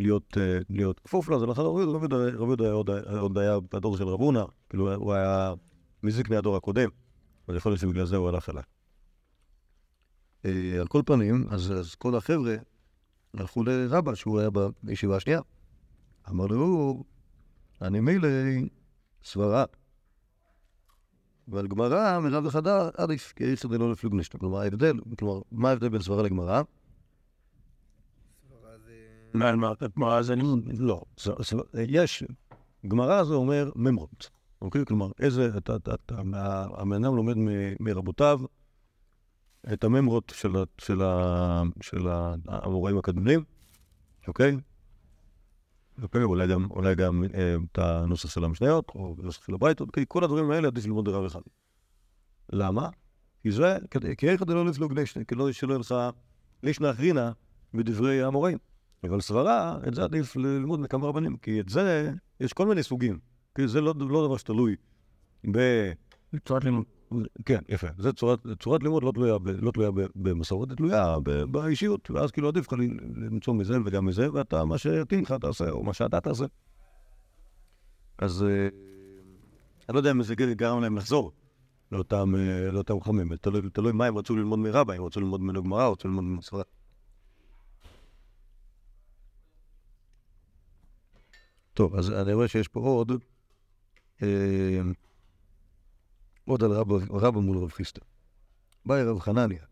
להיות, 0.00 0.36
אה, 0.40 0.58
להיות 0.70 1.00
כפוף 1.00 1.28
לו, 1.28 1.36
אז 1.36 1.42
לכן 1.42 1.62
רב 1.62 1.78
יהודה- 1.78 3.20
עוד, 3.20 3.38
היה 3.38 3.60
בדור 3.72 3.96
של 3.96 4.08
רב 4.08 4.20
הונא, 4.20 4.44
כאילו 4.68 4.94
הוא 4.94 5.12
היה 5.12 5.54
מזיק 6.02 6.30
מהדור 6.30 6.56
הקודם, 6.56 6.88
אז 7.48 7.56
יכול 7.56 7.72
להיות 7.72 7.80
שבגלל 7.80 8.06
זה 8.06 8.16
הוא 8.16 8.28
הלך 8.28 8.48
אליי. 8.48 8.62
אה, 10.44 10.80
על 10.80 10.86
כל 10.86 11.02
פנים, 11.06 11.46
אז, 11.50 11.72
אז 11.72 11.94
כל 11.94 12.14
החבר'ה 12.14 12.56
הלכו 13.34 13.64
לרבא, 13.64 14.14
שהוא 14.14 14.40
היה 14.40 14.48
בישיבה 14.82 15.16
השנייה. 15.16 15.40
אמר 16.28 16.46
לו, 16.46 17.04
אני 17.82 18.00
מילא 18.00 18.28
סברה. 19.24 19.64
ועל 21.48 21.66
גמרא 21.66 22.18
מרב 22.18 22.46
וחדה 22.46 22.88
עדיף, 22.96 23.32
כי 23.36 23.44
יש 23.44 23.64
לא 23.64 23.92
לפלוג 23.92 24.14
נשתא. 24.14 24.38
כלומר, 24.38 24.58
ההבדל, 24.58 24.96
כלומר, 25.18 25.40
מה 25.52 25.68
ההבדל 25.68 25.88
בין 25.88 26.00
סברה 26.00 26.22
לגמרא? 26.22 26.62
מה, 29.96 30.16
אז 30.18 30.30
אני... 30.30 30.42
לא, 30.78 31.02
יש, 31.88 32.24
גמרא 32.88 33.24
זה 33.24 33.34
אומר 33.34 33.70
ממרות, 33.76 34.30
אוקיי? 34.62 34.84
כלומר, 34.84 35.10
איזה, 35.20 35.50
הבן 36.78 37.04
אדם 37.04 37.16
לומד 37.16 37.34
מרבותיו 37.80 38.40
את 39.72 39.84
הממרות 39.84 40.32
של 40.36 40.56
ה- 40.56 40.64
של 40.78 41.02
ה- 41.02 41.62
של 41.82 42.08
ה- 42.08 42.34
האמוראים 42.48 42.98
הקדמונים, 42.98 43.44
אוקיי? 44.28 44.56
אוקיי, 46.02 46.22
אולי 46.22 46.46
גם, 46.48 46.66
אולי 46.70 46.94
גם 46.94 47.24
אה, 47.34 47.56
את 47.72 47.78
הנוסח 47.78 48.30
של 48.30 48.44
המשניות, 48.44 48.92
או 48.94 49.14
נוסח 49.18 49.46
של 49.46 49.54
הברייתות, 49.54 49.88
אוקיי? 49.88 50.04
כל 50.08 50.24
הדברים 50.24 50.50
האלה 50.50 50.68
עדיף 50.68 50.84
ללמוד 50.84 51.04
ברב 51.04 51.24
אחד. 51.24 51.40
למה? 52.52 52.88
כי 53.42 53.50
זה, 53.52 53.78
כדי- 53.90 54.16
כי 54.16 54.28
איך 54.28 54.42
אתה 54.42 54.54
לא 54.54 54.66
לפלוג 54.66 54.92
לישנה, 54.92 55.22
לא 55.32 55.52
שלא 55.52 55.72
יהיה 55.72 55.78
לך 55.80 55.94
לישנה 56.62 56.90
אחרינה 56.90 57.32
בדברי 57.74 58.22
האמוראים. 58.22 58.58
אבל 59.04 59.20
סברה, 59.20 59.78
את 59.88 59.94
זה 59.94 60.04
עדיף 60.04 60.36
ללמוד 60.36 60.80
מכמה 60.80 61.06
רבנים, 61.06 61.36
כי 61.36 61.60
את 61.60 61.68
זה, 61.68 62.12
יש 62.40 62.52
כל 62.52 62.66
מיני 62.66 62.82
סוגים. 62.82 63.18
כי 63.54 63.68
זה 63.68 63.80
לא, 63.80 63.94
לא 63.98 64.26
דבר 64.26 64.36
שתלוי 64.36 64.76
ב... 65.52 65.58
צורת 66.44 66.64
לימוד. 66.64 66.84
כן, 67.44 67.58
יפה. 67.68 67.86
זה 67.98 68.12
צורת, 68.12 68.40
צורת 68.60 68.82
לימוד 68.82 69.02
לא 69.02 69.12
תלויה, 69.12 69.36
לא 69.60 69.70
תלויה 69.70 69.90
במסורת, 70.16 70.68
היא 70.70 70.76
תלויה 70.76 71.16
באישיות, 71.50 72.10
ואז 72.10 72.30
כאילו 72.30 72.48
עדיף 72.48 72.72
לך 72.72 72.78
למצוא 73.16 73.54
מזה 73.54 73.76
וגם 73.84 74.06
מזה, 74.06 74.32
ואתה, 74.32 74.64
מה 74.64 74.78
שיתאים 74.78 75.22
לך 75.22 75.32
תעשה, 75.32 75.70
או 75.70 75.82
מה 75.84 75.94
שאתה 75.94 76.20
תעשה. 76.20 76.44
אז 78.18 78.42
אה, 78.42 78.68
אני 79.88 79.94
לא 79.94 79.98
יודע 79.98 80.10
אם 80.10 80.22
זה 80.22 80.34
גרם 80.34 80.82
להם 80.82 80.96
לחזור 80.96 81.32
לאותם, 81.92 82.34
אה, 82.34 83.00
חכמים, 83.00 83.36
תלוי, 83.72 83.92
מה 83.92 84.06
הם 84.06 84.18
רצו 84.18 84.36
ללמוד 84.36 84.58
מרבה, 84.58 84.96
אם 84.96 85.04
רצו 85.04 85.20
ללמוד 85.20 85.40
ממנו 85.40 85.62
גמרא, 85.62 85.86
או 85.86 85.92
רצו 85.92 86.08
ללמוד 86.08 86.24
ממסורת. 86.24 86.66
טוב, 91.80 91.96
אז 91.96 92.10
אני 92.10 92.32
רואה 92.32 92.48
שיש 92.48 92.68
פה 92.68 92.80
עוד, 92.80 93.12
אה, 94.22 94.80
עוד 96.44 96.64
על 96.64 96.72
רבא 97.10 97.40
מול 97.40 97.58
רב 97.58 97.70
חיסטה. 97.70 98.00
באי 98.86 99.02
רב 99.02 99.20
חנניה, 99.20 99.64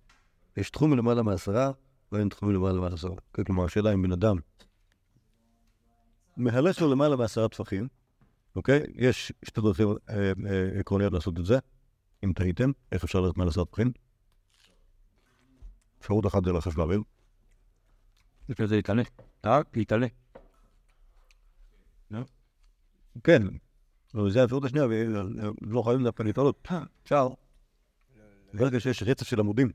יש 0.57 0.71
תחום 0.71 0.91
מלמעלה 0.91 1.23
מעשרה 1.23 1.71
ואין 2.13 2.29
תחום 2.29 2.49
מלמעלה 2.49 2.81
מעשרה. 2.81 3.15
כן, 3.33 3.45
כלומר, 3.45 3.65
השאלה 3.65 3.95
אם 3.95 4.03
בן 4.03 4.13
אדם 4.13 4.37
מהלך 6.37 6.81
לו 6.81 6.91
למעלה 6.91 7.17
מעשרה 7.17 7.49
טפחים, 7.49 7.89
אוקיי? 8.57 8.83
יש 8.95 9.33
שתי 9.45 9.61
דרכים 9.61 9.89
אה, 9.89 10.33
אה, 10.47 10.81
עקרוניות 10.81 11.13
לעשות 11.13 11.39
את 11.39 11.47
זה, 11.47 11.59
אם 12.25 12.33
תהיתם, 12.33 12.71
איך 12.93 13.05
אפשר 13.05 13.21
ללכת 13.21 13.37
מעל 13.37 13.49
עשרה 13.49 13.65
טפחים. 13.65 13.93
אפשרות 16.01 16.27
אחת 16.27 16.45
זה 16.45 16.53
לחש 16.53 16.75
באוויר. 16.75 17.03
זה 18.49 18.77
להתעלה. 18.77 19.03
אה? 19.45 19.61
להתעלה. 19.75 20.07
כן, 23.25 23.43
זה 24.29 24.43
האפשרות 24.43 24.65
השנייה, 24.65 24.87
ולא 24.87 25.83
חייבים 25.83 26.05
דווקא 26.05 26.23
להתעלות. 26.23 26.69
אפשר. 27.03 27.29
ברגע 28.55 28.81
שיש 28.81 29.03
רצף 29.03 29.27
של 29.27 29.41
עמודים, 29.41 29.71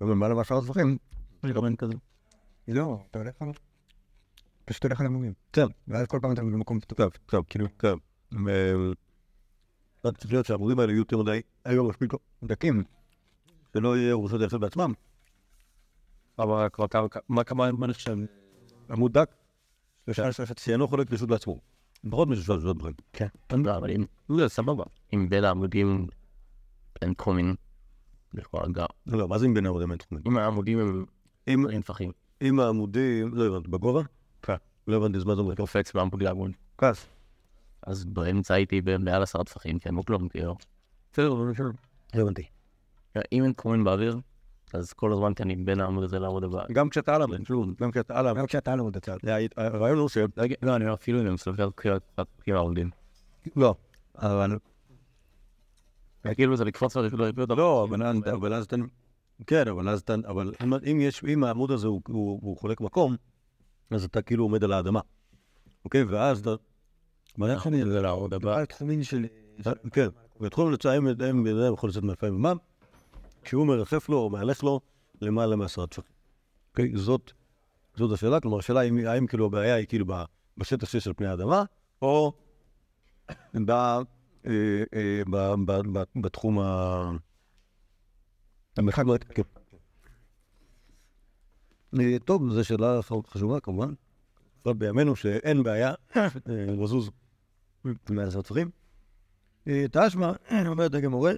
ומעלה 0.00 0.34
מעשרה 0.34 0.60
טפחים, 0.60 0.98
יש 1.44 1.52
גם 1.52 1.64
אין 1.64 1.76
כזה. 1.76 1.94
לא, 2.68 2.98
אתה 3.10 3.18
הולך 3.18 3.42
על... 3.42 3.48
פשוט 4.64 4.84
הולך 4.84 5.00
על 5.00 5.06
עמודים. 5.06 5.32
כן. 5.52 5.66
ואז 5.88 6.06
כל 6.06 6.18
פעם 6.22 6.32
אתה 6.32 6.42
במקום 6.42 6.80
פתוח. 6.80 6.96
טוב, 6.96 7.12
טוב, 7.26 7.44
כאילו, 7.48 7.66
טוב. 7.76 8.00
אה, 8.48 8.74
רק 10.04 10.18
צריך 10.18 10.32
להיות 10.32 10.46
שהעמודים 10.46 10.78
האלה 10.78 10.92
יהיו 10.92 10.98
יותר 10.98 11.18
מדי, 11.18 11.40
היו 11.64 11.84
מספיק 11.84 12.12
דקים, 12.44 12.84
שלא 13.72 13.96
יהיה 13.96 14.14
רוסות 14.14 14.40
יפה 14.40 14.58
בעצמם. 14.58 14.92
אבל 16.38 16.68
כבר 16.72 16.86
כמה, 17.46 17.72
מה 17.72 17.86
נחשב? 17.86 18.16
עמוד 18.90 19.12
דק, 19.12 19.34
שאינו 20.56 20.88
חולק 20.88 21.12
רשות 21.12 21.30
לעצמו. 21.30 21.58
משלושה 22.04 22.52
רשויות 22.52 22.78
בחיים. 22.78 22.94
כן. 23.12 23.26
לא, 23.52 23.76
אבל 23.76 23.90
אם, 23.90 24.04
זה 24.36 24.48
סבבה. 24.48 24.84
אם 25.14 25.28
בין 25.28 25.44
העמודים 25.44 26.06
אין 27.02 27.14
תחומים, 27.14 27.54
לכאורה 28.34 28.68
גם. 28.72 28.86
לא, 29.06 29.18
לא, 29.18 29.28
מה 29.28 29.38
זה 29.38 29.46
אם 29.46 29.54
בין 29.54 29.66
העמודים 29.66 29.90
אין 29.90 29.98
תחומים? 29.98 30.24
אם 30.26 30.38
העמודים 30.38 31.04
הם 31.46 31.68
אין 31.68 31.82
טפחים. 31.82 32.12
אם 32.42 32.60
העמודים, 32.60 33.34
לא 33.34 33.46
הבנתי, 33.46 33.68
בגובה? 33.70 34.02
כן. 34.42 34.54
לא 34.86 34.96
הבנתי, 34.96 35.18
אז 35.18 35.24
מה 35.24 35.34
זה 35.34 35.40
אומר? 35.40 35.54
קופץ 35.54 35.92
בעמוד 35.92 36.22
לעמוד. 36.22 36.50
כס. 36.78 37.06
אז 37.82 38.04
באמצע 38.04 38.54
הייתי 38.54 38.80
במעל 38.80 39.22
עשרה 39.22 39.44
טפחים, 39.44 39.78
כן, 39.78 39.96
או 39.96 40.04
כלום, 40.04 40.28
כאילו. 40.28 40.56
בסדר. 41.12 41.34
לא 42.14 42.22
הבנתי. 42.22 42.42
אם 43.32 43.44
אין 43.44 43.52
תחומים 43.52 43.84
באוויר, 43.84 44.18
אז 44.74 44.92
כל 44.92 45.12
הזמן 45.12 45.32
אני 45.40 45.56
בין 45.56 45.80
העמוד 45.80 46.04
הזה 46.04 46.18
לעמוד 46.18 46.44
הבא. 46.44 46.64
גם 46.72 46.88
כשאתה 46.88 47.14
על 47.14 47.20
העמוד, 47.20 47.46
שוב, 47.46 47.68
גם 47.80 47.90
כשאתה 47.90 48.18
על 48.18 48.26
העמוד. 48.26 48.40
גם 48.40 48.46
כשאתה 48.46 48.72
על 48.72 48.80
עמוד 48.80 48.96
הצד. 48.96 49.16
הרעיון 49.56 49.98
הוא 49.98 50.08
ש... 50.08 50.18
לא, 50.62 50.76
אני 50.76 50.84
אומר, 50.84 50.94
אפילו 50.94 51.20
אם 51.20 51.26
הם 51.26 51.34
מסתובבים 51.34 51.64
עם 52.46 52.54
העמודים. 52.54 52.90
לא. 53.56 53.74
אבל... 54.16 54.58
כאילו 56.34 56.56
זה 56.56 56.64
לקפוץ 56.64 56.96
ולקפוץ. 56.96 57.20
לא, 57.56 57.84
אבל 57.84 58.02
אז- 58.02 58.16
אבל 58.32 58.54
אז 58.54 58.64
אתה... 58.64 58.76
כן, 59.46 59.68
אבל 59.68 59.88
אז 59.88 60.00
אתה... 60.00 60.14
אבל 60.26 60.52
אם- 60.90 61.00
יש... 61.00 61.24
אם 61.24 61.44
העמוד 61.44 61.70
הזה 61.70 61.86
הוא- 61.86 62.00
חולק 62.58 62.80
מקום, 62.80 63.16
אז 63.90 64.04
אתה 64.04 64.22
כאילו 64.22 64.44
עומד 64.44 64.64
על 64.64 64.72
האדמה. 64.72 65.00
אוקיי? 65.84 66.04
ואז 66.04 66.40
אתה... 66.40 66.50
מה 67.36 67.52
איך 67.52 67.66
אני... 67.66 67.84
זה 67.84 68.00
לעמוד 68.02 68.34
הבא. 68.34 68.56
של... 69.04 69.26
כן. 69.92 70.08
לצאה, 70.72 70.96
אם 70.98 71.04
בן 71.44 71.56
אדם 71.58 71.72
יכול 71.74 71.90
לצאת 71.90 72.02
מאלפיים 72.02 72.34
ימם, 72.34 72.56
כשהוא 73.42 73.66
מרחף 73.66 74.08
לו 74.08 74.18
או 74.18 74.30
מהלך 74.30 74.64
לו 74.64 74.80
למעלה 75.20 75.56
מעשרה 75.56 75.86
טפחים. 75.86 76.12
אוקיי? 76.70 76.92
זאת... 76.96 77.32
זאת 77.96 78.12
השאלה, 78.12 78.40
כלומר, 78.40 78.58
השאלה 78.58 78.82
אם, 78.82 78.98
האם 79.06 79.26
כאילו 79.26 79.46
הבעיה 79.46 79.74
היא 79.74 79.86
כאילו 79.86 80.06
בשטח 80.56 80.88
שיש 80.88 81.06
על 81.06 81.12
פני 81.16 81.26
האדמה, 81.26 81.64
או 82.02 82.32
ב, 83.66 83.70
אה, 83.70 84.02
אה, 84.94 85.22
ב, 85.30 85.36
ב, 85.66 85.72
ב, 85.98 86.02
בתחום 86.20 86.58
ה... 86.58 87.10
המרחק. 88.76 89.04
כן. 89.34 89.42
אה, 92.00 92.16
טוב, 92.24 92.50
זו 92.50 92.64
שאלה 92.64 93.00
חשובה 93.26 93.60
כמובן. 93.60 93.94
בפרט 94.60 94.76
בימינו 94.76 95.16
שאין 95.16 95.62
בעיה 95.62 95.94
אה, 96.16 96.28
לזוז 96.48 97.10
מעל 97.84 98.28
עשרה 98.28 98.42
טפחים. 98.42 98.70
אה, 99.68 99.84
תשמע, 99.92 100.32
אומרת 100.66 100.90
דגם 100.90 101.10
מורה, 101.10 101.32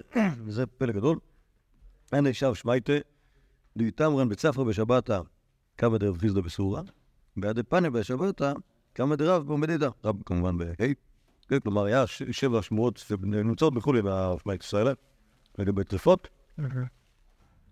וזה 0.45 0.65
פלא 0.65 0.93
גדול, 0.93 1.19
אין 2.13 2.27
אישה 2.27 2.49
ושמייטה, 2.49 2.93
דאיתמרן 3.77 4.29
בצפרא 4.29 4.63
בשבתא, 4.63 5.19
כמה 5.77 5.97
דרב 5.97 6.17
חיסדא 6.17 6.41
בסורה, 6.41 6.81
בעדי 7.37 7.63
פניה 7.63 7.89
בשבתא, 7.89 8.53
כמה 8.95 9.15
דרב 9.15 9.47
בעומדידה. 9.47 9.89
רב 10.05 10.15
כמובן 10.25 10.57
בה', 10.57 10.73
כלומר 11.63 11.83
היה 11.85 12.07
שבע 12.07 12.61
שמועות 12.61 12.97
שנמצאות 12.97 13.73
בכולי 13.73 14.01
מהשמייט 14.01 14.63
ישראל, 14.63 14.87
לגבי 15.57 15.83
טרפות, 15.83 16.27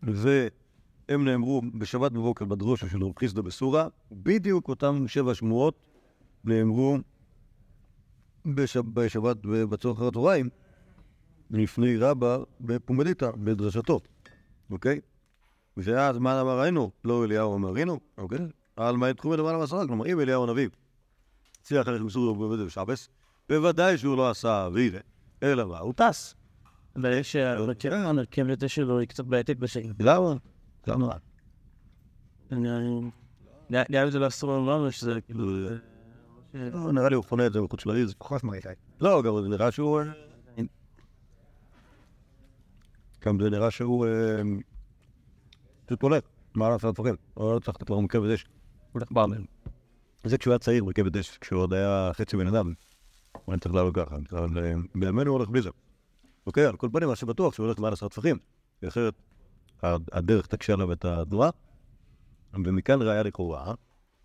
והם 0.04 1.25
נאמרו 1.25 1.62
בשבת 1.73 2.12
בבוקר 2.12 2.45
בדרושה 2.45 2.89
של 2.89 3.04
רב 3.04 3.12
חיסדא 3.19 3.41
בסורה, 3.41 3.88
בדיוק 4.12 4.67
אותם 4.67 5.08
שבע 5.08 5.36
שמועות 5.36 5.75
נאמרו 6.43 6.97
בש- 8.45 8.78
בשבת 8.78 9.38
בצורך 9.43 9.97
אחר 9.97 10.08
הצהריים, 10.08 10.49
לפני 11.52 11.97
רבא 11.97 12.38
בפומדיתא, 12.62 13.32
בדרשתו, 13.32 13.99
אוקיי? 14.72 15.00
ואז 15.78 16.18
מה 16.18 16.42
אמר 16.42 16.60
ראינו? 16.60 16.92
לא 17.06 17.26
אליהו 17.26 17.56
אמרינו, 17.56 18.00
אוקיי? 18.18 18.40
על 18.76 18.98
מה 18.98 19.10
יתחום 19.10 19.34
למעלה 19.34 19.58
מעשרה, 19.58 19.88
כלומר 19.88 20.06
אם 20.06 20.20
אליהו 20.20 20.44
הנביא 20.44 20.68
הצליח 21.62 21.88
ללכת 21.88 22.04
מסור 22.04 22.40
ובבית 22.40 22.66
בשבס, 22.66 23.10
בוודאי 23.50 23.98
שהוא 23.98 24.18
לא 24.18 24.30
עשה 24.30 24.68
וילה, 24.74 25.00
אלא 25.44 25.68
מה? 25.68 25.80
הוא 25.80 25.94
טס. 25.94 26.36
אבל 26.96 27.14
יש... 27.14 27.36
הרכב 27.36 28.44
לזה 28.44 28.70
שלו 28.70 29.00
היא 29.00 29.08
קצת 29.08 29.26
בעייתית 29.26 29.60
בשקט. 29.60 29.96
למה? 30.00 30.34
למה? 30.88 31.08
נראה 33.70 34.06
לי 34.06 34.12
זה 34.12 34.20
לא 34.20 34.28
אסור 34.28 34.58
לנו 34.58 34.92
שזה 34.92 35.22
כאילו... 35.22 35.70
לא, 36.54 36.92
נראה 36.92 37.10
לי 37.10 37.16
הוא 37.16 37.24
חונה 37.24 37.46
את 37.46 37.54
זה 37.54 37.62
מחוץ 37.62 37.86
לעיר. 37.86 38.08
פחות 38.18 38.44
מראית. 38.44 38.66
לא, 39.02 39.22
גם 39.22 39.42
זה 39.42 39.48
נראה 39.48 39.72
שהוא... 39.72 40.02
אה, 43.20 43.32
גם 43.32 43.40
זה 43.40 43.50
נראה 43.50 43.72
שהוא... 43.72 44.06
אה, 44.06 44.42
פשוט 45.86 46.02
הולך, 46.02 46.24
מה 46.56 46.70
לעשות 46.70 46.96
דברים? 46.96 47.16
הוא 47.34 47.54
לא 47.54 47.60
צריך 47.60 47.78
לתת 47.78 47.90
לו 47.90 48.02
מרכבת 48.02 48.34
אש. 48.34 48.44
הוא 48.44 48.52
הולך 48.94 49.12
בארמל. 49.12 49.44
זה 50.24 50.38
כשהוא 50.38 50.52
היה 50.52 50.60
צעיר 50.60 50.84
מרכבת 50.84 51.16
אש, 51.16 51.38
כשהוא 51.38 51.62
עוד 51.62 51.74
היה 51.74 52.12
חצי 52.14 52.38
בן 52.38 52.48
אדם. 52.48 52.74
הוא 53.32 53.54
היה 53.54 53.60
צריך 53.60 53.76
לעלות 53.76 53.96
ככה, 53.96 54.16
אבל 54.32 54.66
אה, 54.66 54.74
בימינו 54.96 55.32
הוא 55.32 55.38
הולך 55.38 55.50
בלי 55.50 55.62
זה. 55.62 55.70
אוקיי, 56.48 56.66
על 56.66 56.78
כל 56.78 56.90
פנים, 56.94 57.10
מה 57.10 57.16
שבטוח 57.16 57.54
שהוא 57.54 57.66
הולך 57.66 57.80
מעל 57.80 57.94
עשרה 57.94 58.10
טפחים, 58.10 58.38
כי 58.80 58.88
אחרת 58.88 59.14
הדרך 59.84 60.48
תקשה 60.48 60.74
עליו 60.74 60.92
את 60.92 61.06
התנועה, 61.06 61.50
ומכאן 62.54 63.02
ראיה 63.02 63.24
לכאורה 63.24 63.74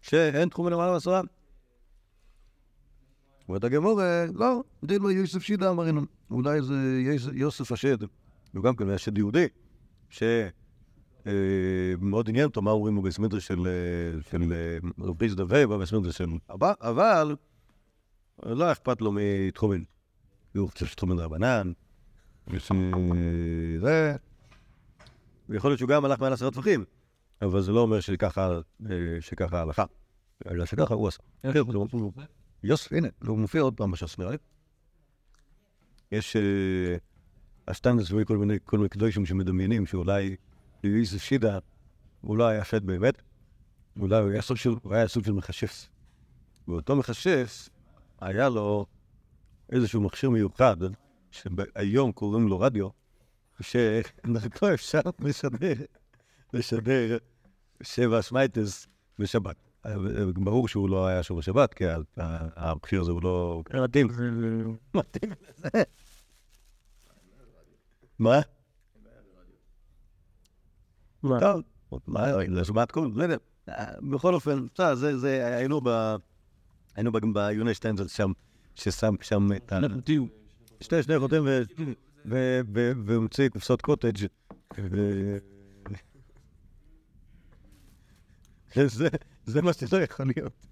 שאין 0.02 0.48
תחום 0.48 0.68
למעלה 0.68 0.92
מעשרה. 0.92 1.20
אומרת 3.48 3.64
הגמורה, 3.64 4.24
לא, 4.34 4.62
דילמה 4.84 5.12
יוסף 5.12 5.42
שידה 5.42 5.70
אמרינו. 5.70 6.02
אולי 6.30 6.62
זה 6.62 7.30
יוסף 7.32 7.72
השד, 7.72 7.96
הוא 8.54 8.64
גם 8.64 8.76
כן 8.76 8.88
היה 8.88 8.98
שד 8.98 9.18
יהודי, 9.18 9.46
שמאוד 10.08 10.28
עניין 12.28 12.44
אותו 12.46 12.62
מה 12.62 12.70
אומרים 12.70 12.94
לו 12.94 13.02
בסמדרה 13.02 13.40
של 13.40 13.66
אה, 13.66 14.22
של, 14.30 14.52
אה, 14.52 14.78
רב 14.98 15.18
חיסדא 15.18 15.42
ובא 15.42 15.76
בסמדרה 15.76 16.12
של 16.12 16.30
אבא, 16.54 16.72
אבל 16.80 17.36
לא 18.42 18.72
אכפת 18.72 19.00
לו 19.00 19.12
מתחומין. 19.12 19.84
הוא 20.56 20.70
חושב 20.70 20.86
שתחומין 20.86 21.18
רבנן, 21.18 21.72
יש, 22.52 22.72
אה, 22.72 22.76
זה... 23.80 24.16
ויכול 25.48 25.70
להיות 25.70 25.78
שהוא 25.78 25.88
גם 25.88 26.04
הלך 26.04 26.20
מעל 26.20 26.32
עשרה 26.32 26.50
טפחים, 26.50 26.84
אבל 27.42 27.62
זה 27.62 27.72
לא 27.72 27.80
אומר 27.80 28.00
שככה 28.00 28.60
אה, 28.90 28.96
שככה 29.20 29.58
ההלכה, 29.58 29.84
אלא 30.50 30.64
שככה 30.64 30.94
הוא 30.94 31.08
עשה. 31.08 31.22
יוסף, 32.62 32.92
הנה, 32.92 33.08
הוא 33.26 33.38
מופיע 33.38 33.62
עוד 33.62 33.74
פעם 33.76 33.90
בש"ס 33.90 34.18
נראה 34.18 34.30
לי. 34.30 34.36
יש 36.12 36.36
אה, 37.68 37.70
השטנדס 37.72 38.12
וכל 38.12 38.36
מיני 38.36 38.58
כל 38.64 38.76
מיני 38.76 38.88
קדושים 38.88 39.26
שמדמיינים 39.26 39.86
שאולי 39.86 40.36
יוסף 40.84 41.22
שידה 41.22 41.58
הוא 42.20 42.36
לא 42.36 42.44
היה 42.44 42.64
שד 42.64 42.86
באמת, 42.86 43.22
אולי 44.00 44.20
הוא 44.20 44.30
היה 44.30 44.42
סוג 44.42 44.56
של, 44.56 44.74
הוא 44.82 44.94
היה 44.94 45.08
סוג 45.08 45.24
של 45.24 45.32
מכשף. 45.32 45.88
ואותו 46.68 46.96
מכשף, 46.96 47.68
היה 48.20 48.48
לו 48.48 48.86
איזשהו 49.72 50.00
מכשיר 50.00 50.30
מיוחד, 50.30 50.76
שהיום 51.30 52.12
קוראים 52.12 52.48
לו 52.48 52.60
רדיו, 52.60 52.88
שדרכו 53.60 54.74
אפשר 54.74 55.00
לשדר, 55.18 55.74
לשדר 56.52 57.18
שבע 57.82 58.22
שמייטס 58.22 58.86
בשבת. 59.18 59.56
ברור 60.34 60.68
שהוא 60.68 60.88
לא 60.88 61.06
היה 61.06 61.22
שוב 61.22 61.38
בשבת, 61.38 61.74
כי 61.74 61.84
המכשיר 62.56 63.00
הזה 63.00 63.12
הוא 63.12 63.22
לא 63.22 63.62
מתאים. 63.74 64.08
מתאים 64.94 65.30
לזה. 65.48 65.82
מה? 68.18 68.40
מה? 71.22 71.40
טוב, 71.40 71.62
מה, 72.06 72.26
זה 72.54 72.64
שמעת 72.64 72.90
כל, 72.90 73.10
לא 73.14 73.22
יודע. 73.22 73.36
בכל 74.10 74.34
אופן, 74.34 74.66
זה, 74.94 75.18
זה, 75.18 75.56
היינו 75.56 75.80
ב... 75.84 76.16
היינו 76.94 77.12
ב- 77.12 77.32
ביוני 77.32 77.74
שטיינזל 77.74 78.08
שם, 78.08 78.32
ששם 78.74 79.14
שם 79.20 79.48
את 79.56 79.72
ה... 79.72 79.80
שתי, 80.80 81.02
שני 81.02 81.16
ו- 82.26 82.60
והמציא 83.06 83.48
קופסות 83.48 83.82
קוטג'. 83.82 84.26
זה, 88.86 89.08
זה 89.44 89.62
מה 89.62 89.72
שזה 89.72 90.02
יכול 90.02 90.26
להיות. 90.36 90.66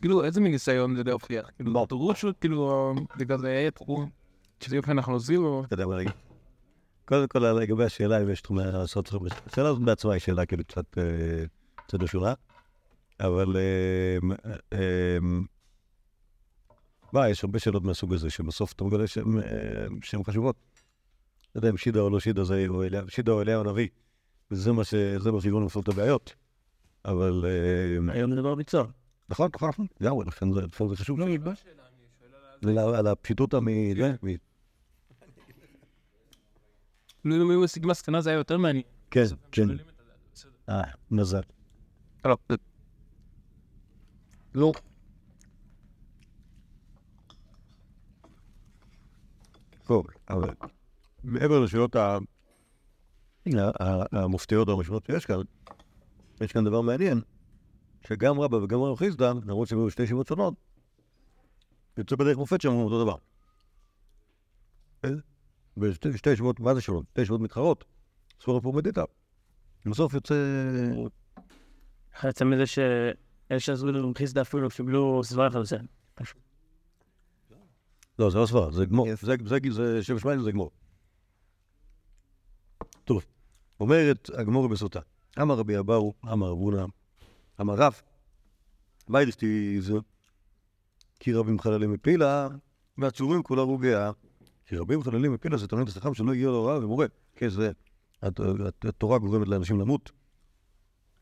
כאילו, 0.00 0.24
איזה 0.24 0.40
מין 0.40 0.52
ניסיון 0.52 0.96
זה 0.96 1.02
להוכיח? 1.04 1.50
כאילו, 1.56 1.86
דרוש 1.86 2.24
או 2.24 2.30
כאילו, 2.40 2.94
בגלל 3.16 3.38
זה 3.38 3.48
היה 3.48 3.70
תחום, 3.70 4.10
שזה 4.60 4.76
יופי 4.76 4.90
אנחנו 4.90 5.12
מה 5.86 5.96
להגיד? 5.96 6.12
קודם 7.04 7.28
כל, 7.28 7.38
לגבי 7.38 7.84
השאלה 7.84 8.22
אם 8.22 8.30
יש 8.30 8.40
תחומי 8.40 8.62
לעשות 8.64 9.04
תחומי... 9.04 9.30
השאלה 9.46 9.68
הזאת 9.68 9.82
בעצמה 9.82 10.12
היא 10.12 10.20
שאלה 10.20 10.46
כאילו 10.46 10.64
קצת 10.64 10.98
אה, 10.98 11.44
קצת 11.76 12.02
משונה, 12.02 12.34
אבל... 13.20 13.56
אה, 13.56 14.18
אה, 14.72 15.18
מה, 17.12 17.28
יש 17.28 17.44
הרבה 17.44 17.58
שאלות 17.58 17.84
מהסוג 17.84 18.14
הזה, 18.14 18.30
שבסוף 18.30 18.72
אתה 18.72 18.84
מגלה 18.84 19.06
שהן 19.06 19.38
אה, 20.18 20.24
חשובות. 20.24 20.56
לא 21.54 21.58
יודע 21.58 21.70
אם 21.70 21.76
שידה 21.76 22.00
או 22.00 22.10
לא 22.10 22.20
שידה 22.20 22.44
זה 22.44 22.66
או 22.68 22.82
שידה 23.08 23.32
או 23.32 23.42
אליהו 23.42 23.60
הנביא, 23.60 23.88
וזה 24.50 24.72
מה 24.72 24.84
ש... 24.84 24.94
זה 25.18 25.32
מה 25.32 25.40
שיגרום 25.40 25.64
לפתור 25.64 25.82
את 25.82 25.88
הבעיות. 25.88 26.34
אבל... 27.04 27.44
אה, 27.44 28.14
היום 28.14 28.30
זה 28.30 28.36
דבר 28.36 28.54
ביצוע. 28.54 28.84
נכון, 29.28 29.50
נכון, 29.54 29.68
נכון, 29.68 29.86
לגמרי, 30.00 30.24
לכן 30.26 30.52
זה 30.52 30.96
חשוב. 30.96 31.20
על 31.20 31.85
על 32.96 33.06
הפשיטות 33.06 33.54
מ- 33.54 33.94
כאילו, 37.22 37.44
אם 37.44 37.50
היו 37.50 37.60
משיגים 37.60 37.90
מסקנה 37.90 38.20
זה 38.20 38.30
היה 38.30 38.36
יותר 38.36 38.58
מעניין. 38.58 38.84
כן, 39.10 39.24
כן. 39.52 39.62
אה, 40.68 40.82
מזל. 41.10 41.40
לא, 42.24 42.36
לא. 44.54 44.72
טוב, 49.86 50.06
אבל 50.30 50.50
מעבר 51.24 51.60
לשאלות 51.60 51.96
המופתיות 54.12 54.68
המשמעות 54.68 55.06
שיש 55.06 55.26
כאן, 55.26 55.36
יש 56.40 56.52
כאן 56.52 56.64
דבר 56.64 56.80
מעניין, 56.80 57.20
שגם 58.08 58.40
רבא 58.40 58.56
וגם 58.56 58.80
רב 58.82 58.96
חיסדא, 58.96 59.32
למרות 59.46 59.68
שהם 59.68 59.78
היו 59.78 59.90
שתי 59.90 60.02
ישיבות 60.02 60.26
שונות, 60.26 60.54
יוצא 61.98 62.16
בדרך 62.16 62.36
מופת 62.36 62.64
אומרים 62.64 62.84
אותו 62.84 63.04
דבר. 63.04 63.16
ושתי 65.76 66.18
שתי 66.18 66.30
ישיבות, 66.30 66.60
מה 66.60 66.74
זה 66.74 66.80
שונות? 66.80 67.04
שתי 67.10 67.20
ישיבות 67.20 67.40
מתחרות, 67.40 67.84
ספורט 68.40 68.62
פרומדיטה. 68.62 69.04
בסוף 69.86 70.14
יוצא... 70.14 70.34
יצא 72.28 72.44
מזה 72.44 72.66
שאלה 72.66 73.58
שעזרו 73.58 73.92
לנו 73.92 74.12
חיסדה 74.18 74.42
אפילו 74.42 74.70
קיבלו 74.70 75.24
סברה 75.24 75.48
על 75.54 75.64
זה. 75.64 75.76
לא, 78.18 78.30
זה 78.30 78.38
לא 78.38 78.46
סברה, 78.46 78.70
זה 78.70 78.86
גמור. 78.86 79.06
זה, 79.22 79.34
זה, 79.44 79.58
זה 79.70 80.02
שם 80.02 80.18
שמיים 80.18 80.42
זה 80.42 80.52
גמור. 80.52 80.70
טוב, 83.04 83.26
אומרת 83.80 84.30
הגמור 84.34 84.68
בסוטה. 84.68 85.00
אמר 85.42 85.54
רבי 85.54 85.78
אבאו, 85.78 86.14
אמר 86.32 86.46
רב 86.46 86.58
הונא, 86.58 86.84
אמר 87.60 87.74
רב, 87.74 88.00
ויידשתי 89.08 89.80
זה, 89.80 89.92
כי 91.20 91.32
רבים 91.32 91.58
חללים 91.60 91.92
מפילה, 91.92 92.48
והצורים 92.98 93.42
כולה 93.42 93.62
רוגיה. 93.62 94.10
כי 94.66 94.76
רבים 94.76 95.02
חללים 95.02 95.32
מפילה 95.32 95.56
זה 95.56 95.68
תלמיד 95.68 95.88
חכם 95.88 96.14
שלא 96.14 96.32
הגיע 96.32 96.46
להוראה 96.46 96.78
ומורה. 96.78 97.06
כן, 97.36 97.48
זה, 97.48 97.70
הת- 98.22 98.40
הת- 98.40 98.84
התורה 98.84 99.18
גורמת 99.18 99.48
לאנשים 99.48 99.80
למות. 99.80 100.10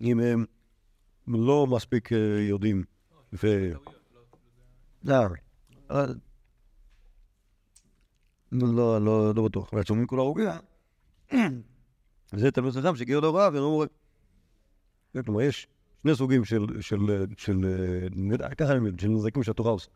אם 0.00 0.20
הם 0.20 0.44
לא 1.26 1.66
מספיק 1.66 2.12
אה, 2.12 2.18
יודעים. 2.48 2.84
ו... 3.42 3.46
לא, 5.04 5.24
אבל- 5.90 6.14
לא, 8.52 9.00
לא, 9.00 9.34
לא 9.34 9.44
בטוח. 9.44 9.72
והצומים 9.72 10.06
כולה 10.06 10.22
רוגיה. 10.22 10.58
זה 12.36 12.50
תלמיד 12.50 12.72
חכם 12.72 12.96
שהגיע 12.96 13.20
להוראה 13.20 13.48
ואינו 13.52 13.70
מורה. 13.70 13.86
זה 15.14 15.22
כלומר, 15.22 15.40
יש 15.40 15.66
שני 16.04 16.14
סוגים 16.14 16.44
של, 16.44 16.66
של, 16.80 16.98
של, 17.36 17.64
אה, 18.42 18.54
ככה 18.54 18.72
אני 18.72 18.80
מבין, 18.80 18.98
של 18.98 19.08
נזקים 19.08 19.42
שהתורה 19.42 19.70
עושה, 19.70 19.88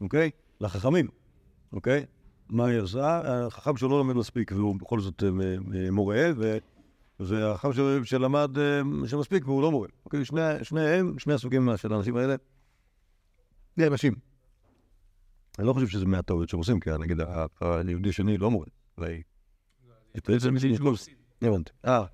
אוקיי? 0.00 0.30
לחכמים, 0.60 1.08
אוקיי? 1.72 2.04
מה 2.48 2.66
היא 2.66 2.80
עושה? 2.80 3.20
החכם 3.46 3.76
שלא 3.76 3.88
לומד 3.98 4.14
מספיק 4.14 4.52
והוא 4.52 4.76
בכל 4.80 5.00
זאת 5.00 5.22
אה, 5.22 5.28
אה, 5.74 5.90
מורה, 5.90 6.30
ו... 6.36 6.58
והחכם 7.20 7.72
של- 7.72 8.04
שלמד 8.04 8.50
שמספיק 9.06 9.46
והוא 9.46 9.62
לא 9.62 9.70
מורה. 9.70 9.88
אוקיי? 10.04 10.24
שני, 10.24 10.40
שניהם, 10.62 11.18
שני 11.18 11.32
הסוגים 11.34 11.68
של 11.76 11.92
האנשים 11.92 12.16
האלה, 12.16 12.34
זה 13.76 13.86
אנשים. 13.86 14.14
אני 15.58 15.66
לא 15.66 15.72
חושב 15.72 15.86
שזה 15.88 16.06
מהטעויות 16.06 16.48
שהם 16.48 16.58
עושים, 16.58 16.80
כי 16.80 16.90
נגיד 17.00 17.18
היהודי 17.60 18.08
השני 18.08 18.38
לא 18.38 18.50
מורה. 18.50 18.66
הבנתי. 21.42 21.72
אה. 21.84 22.04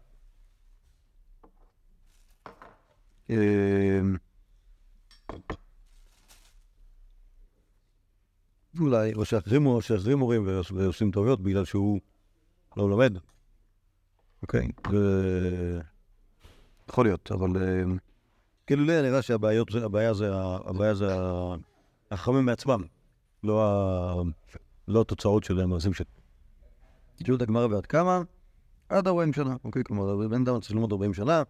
אולי, 8.80 9.14
או 9.14 9.24
שאחרים 9.24 9.62
מורים 10.18 10.46
ועוש- 10.46 10.72
ועושים 10.72 11.10
טעויות 11.10 11.40
בגלל 11.40 11.64
שהוא 11.64 12.00
לא 12.76 12.90
לומד. 12.90 13.18
אוקיי. 14.42 14.68
יכול 16.90 17.04
להיות, 17.04 17.32
אבל... 17.32 17.46
אמ, 17.82 17.98
כאילו 18.66 18.84
לי 18.84 19.02
נראה 19.02 19.22
הבעיה 20.66 20.94
זה 20.94 21.14
החכמים 22.10 22.44
מעצמם, 22.44 22.82
לא 23.44 24.24
לא 24.88 25.00
התוצאות 25.00 25.44
של 25.44 25.60
המעשים 25.60 25.94
שלהם. 25.94 26.10
תשאלו 27.16 27.36
את 27.36 27.42
הגמרא 27.42 27.66
ועד 27.66 27.86
כמה? 27.86 28.22
עד 28.88 29.08
40 29.08 29.32
שנה, 29.32 29.56
אוקיי? 29.64 29.84
כלומר, 29.84 30.28
בן 30.28 30.42
אדם 30.42 30.60
צריך 30.60 30.72
ללמוד 30.72 30.92
40 30.92 31.14
שנה, 31.14 31.42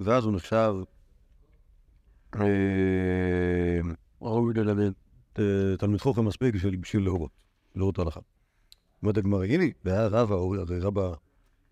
ואז 0.00 0.24
הוא 0.24 0.32
נחשב... 0.32 0.74
אה, 2.40 3.80
ראוי 4.20 4.54
ללמד 4.54 4.92
אה, 5.38 5.76
תלמיד 5.78 6.00
חוכם 6.00 6.24
מספיק 6.24 6.54
בשביל- 6.54 7.04
להורות, 7.04 7.30
להורות 7.74 7.98
ההלכה. 7.98 8.20
אומרת 9.02 9.16
הגמרא, 9.16 9.44
הנה, 9.44 9.64
והיה 9.84 10.06
רבא, 10.06 10.34
הרי 10.34 10.78
רבא 10.80 11.14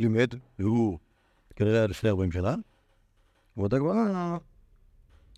לימד, 0.00 0.34
והוא 0.58 0.98
כנראה 1.56 1.76
היה 1.78 1.86
לפני 1.86 2.10
40 2.10 2.32
שנה. 2.32 2.54
אומרת 3.56 3.72
הגמרא, 3.72 4.38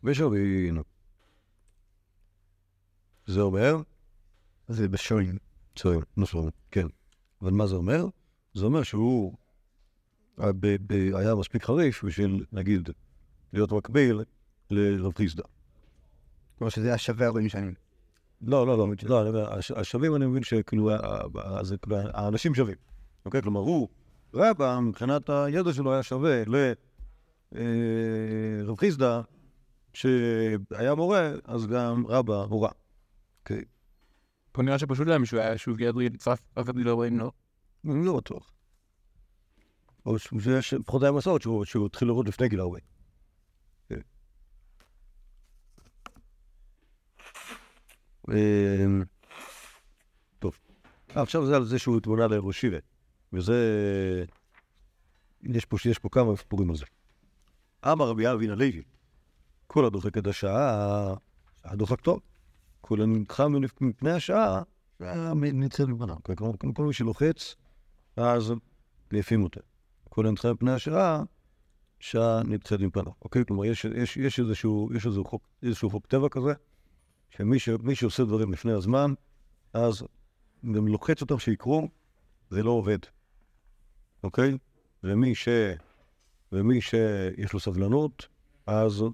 ושווינו. 0.04 0.82
זה 3.26 3.40
אומר, 3.40 3.76
זה 4.68 4.88
בשוין. 4.88 5.38
צוין, 5.76 6.00
נכון, 6.16 6.50
כן. 6.70 6.86
אבל 7.42 7.50
מה 7.50 7.66
זה 7.66 7.74
אומר? 7.74 8.06
זה 8.54 8.64
אומר 8.64 8.82
שהוא 8.82 9.34
אה, 10.40 10.50
היה 11.14 11.34
מספיק 11.34 11.64
חריף 11.64 12.04
בשביל, 12.04 12.44
נגיד, 12.52 12.88
להיות 13.52 13.72
מקביל 13.72 14.20
לרב 14.70 15.12
חיסדא. 15.16 15.42
כמו 16.58 16.70
שזה 16.70 16.88
היה 16.88 16.98
שווה 16.98 17.26
40 17.26 17.48
שנים. 17.48 17.74
לא, 18.40 18.66
לא, 18.66 18.78
לא, 18.78 18.88
לא, 19.08 19.20
אני 19.20 19.28
אומר, 19.28 19.58
הש- 19.58 19.70
השווים 19.70 20.16
אני 20.16 20.26
מבין 20.26 20.42
שכאילו, 20.42 20.90
ה- 20.90 20.96
ה- 21.44 21.64
זה 21.64 21.76
כאילו, 21.76 21.96
האנשים 21.96 22.54
שווים, 22.54 22.76
אוקיי? 23.24 23.42
כלומר, 23.42 23.60
הוא, 23.60 23.88
רבא, 24.34 24.78
מבחינת 24.82 25.30
הידע 25.30 25.72
שלו 25.72 25.92
היה 25.92 26.02
שווה 26.02 26.42
לרב 27.52 28.78
חיסדא, 28.78 29.20
שהיה 29.94 30.94
מורה, 30.96 31.32
אז 31.44 31.66
גם 31.66 32.06
רבא 32.06 32.34
הורה. 32.34 32.70
אוקיי? 33.40 33.64
פה 34.52 34.62
נראה 34.62 34.78
שפשוט 34.78 35.08
היה 35.08 35.18
מישהו 35.18 35.38
היה 35.38 35.58
שהוא 35.58 35.76
גדרי 35.76 36.08
נצרף 36.08 36.42
אף 36.60 36.64
אחד 36.64 36.76
לא 36.76 36.94
רואים 36.94 37.18
לו. 37.18 37.32
אני 37.84 38.06
לא 38.06 38.16
בטוח. 38.16 38.52
או 40.06 40.18
ש- 40.18 40.28
שיש, 40.40 40.74
לפחות 40.74 41.02
היה 41.02 41.12
מסורת 41.12 41.42
שהוא 41.42 41.64
שהוא 41.64 41.86
התחיל 41.86 42.08
לראות 42.08 42.28
לפני 42.28 42.48
גיל 42.48 42.60
40. 42.60 42.84
כן. 43.88 43.94
אמ, 43.94 44.00
טוב. 50.38 50.58
אה, 51.16 51.22
עכשיו 51.22 51.46
זה 51.46 51.56
על 51.56 51.64
זה 51.64 51.78
שהוא 51.78 51.96
התמונה 51.96 52.26
לראשיבה. 52.26 52.78
וזה... 53.32 54.24
יש 55.42 55.64
פה, 55.64 55.76
יש 55.84 55.98
פה 55.98 56.08
כמה 56.08 56.36
סיפורים 56.36 56.70
על 56.70 56.76
זה. 56.76 56.84
אמר 57.92 58.08
רבי 58.08 58.32
אבין 58.32 58.50
הלוי, 58.50 58.82
כל 59.66 59.84
הדוחק 59.84 60.18
את 60.18 60.26
השעה, 60.26 61.14
הדוחק 61.64 62.00
טוב. 62.00 62.20
כל 62.80 63.00
הנדחה 63.00 63.46
מפני 63.80 64.10
השעה, 64.12 64.62
ניצל 65.34 65.86
מפניו. 65.86 66.16
כלומר, 66.36 66.54
כל 66.74 66.84
מי 66.84 66.92
שלוחץ, 66.92 67.54
אז 68.16 68.52
ליפים 69.12 69.42
אותו. 69.42 69.60
כל 70.08 70.26
הנדחה 70.26 70.52
מפני 70.52 70.72
השעה, 70.72 71.22
שעה 72.00 72.42
נמצאת 72.42 72.80
מפניו. 72.80 73.12
אוקיי? 73.22 73.44
כלומר, 73.44 73.64
יש, 73.64 73.84
יש, 73.84 74.16
יש, 74.16 74.40
איזשהו, 74.40 74.90
יש 74.94 75.06
איזשהו, 75.06 75.24
חוק, 75.24 75.48
איזשהו 75.62 75.90
חוק 75.90 76.06
טבע 76.06 76.28
כזה, 76.28 76.52
שמי 77.36 77.58
ש, 77.58 77.68
שעושה 77.94 78.24
דברים 78.24 78.52
לפני 78.52 78.72
הזמן, 78.72 79.14
אז 79.72 80.02
גם 80.74 80.88
לוחץ 80.88 81.20
אותם 81.20 81.38
שיקרו, 81.38 81.88
זה 82.50 82.62
לא 82.62 82.70
עובד. 82.70 82.98
אוקיי? 84.22 84.58
ומי 85.02 85.34
ש... 85.34 85.48
ומי 86.52 86.80
שיש 86.80 87.52
לו 87.52 87.60
סבלנות, 87.60 88.28
אז... 88.66 89.04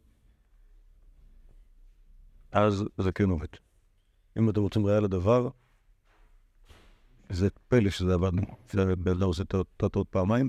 אז 2.53 2.85
זה 2.99 3.13
כן 3.13 3.31
עובד. 3.31 3.49
אם 4.39 4.51
אתם 4.51 4.61
רוצים 4.61 4.87
ראיה 4.87 5.01
לדבר, 5.01 5.49
זה 7.29 7.49
פלא 7.69 7.91
שזה 7.91 8.15
עבד, 8.15 8.31
אדם 9.11 9.23
עושה 9.23 9.43
את 9.43 9.55
הטעות 9.83 10.09
פעמיים. 10.09 10.49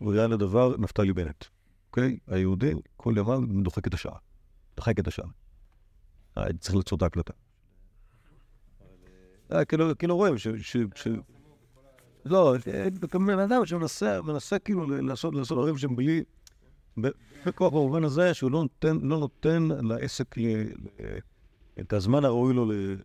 ראיה 0.00 0.26
לדבר, 0.26 0.76
נפתלי 0.76 1.12
בנט. 1.12 1.44
אוקיי? 1.86 2.18
היהודי 2.26 2.72
כל 2.96 3.14
ימיו 3.16 3.40
דוחק 3.62 3.86
את 3.86 3.94
השעה. 3.94 4.18
דוחק 4.76 4.98
את 4.98 5.06
השעה. 5.06 5.41
אה, 6.38 6.44
צריך 6.60 6.74
לעצור 6.74 6.96
את 6.96 7.02
ההקלטה. 7.02 7.32
אה, 9.52 9.64
כאילו, 9.64 9.98
כאילו 9.98 10.16
רואים 10.16 10.38
ש... 10.38 10.46
לא, 12.24 12.54
בן 13.12 13.38
אדם 13.38 13.66
שמנסה, 13.66 14.22
מנסה 14.22 14.58
כאילו 14.58 14.86
לעשות, 14.86 15.34
דברים 15.34 15.78
שהם 15.78 15.96
בלי... 15.96 16.22
בכוח 17.46 17.72
במובן 17.72 18.04
הזה 18.04 18.34
שהוא 18.34 18.50
לא 18.50 18.62
נותן, 18.62 18.98
לא 19.02 19.28
לעסק 19.82 20.34
את 21.80 21.92
הזמן 21.92 22.24
הראוי 22.24 22.54
לו 22.54 22.72
ל... 22.72 22.96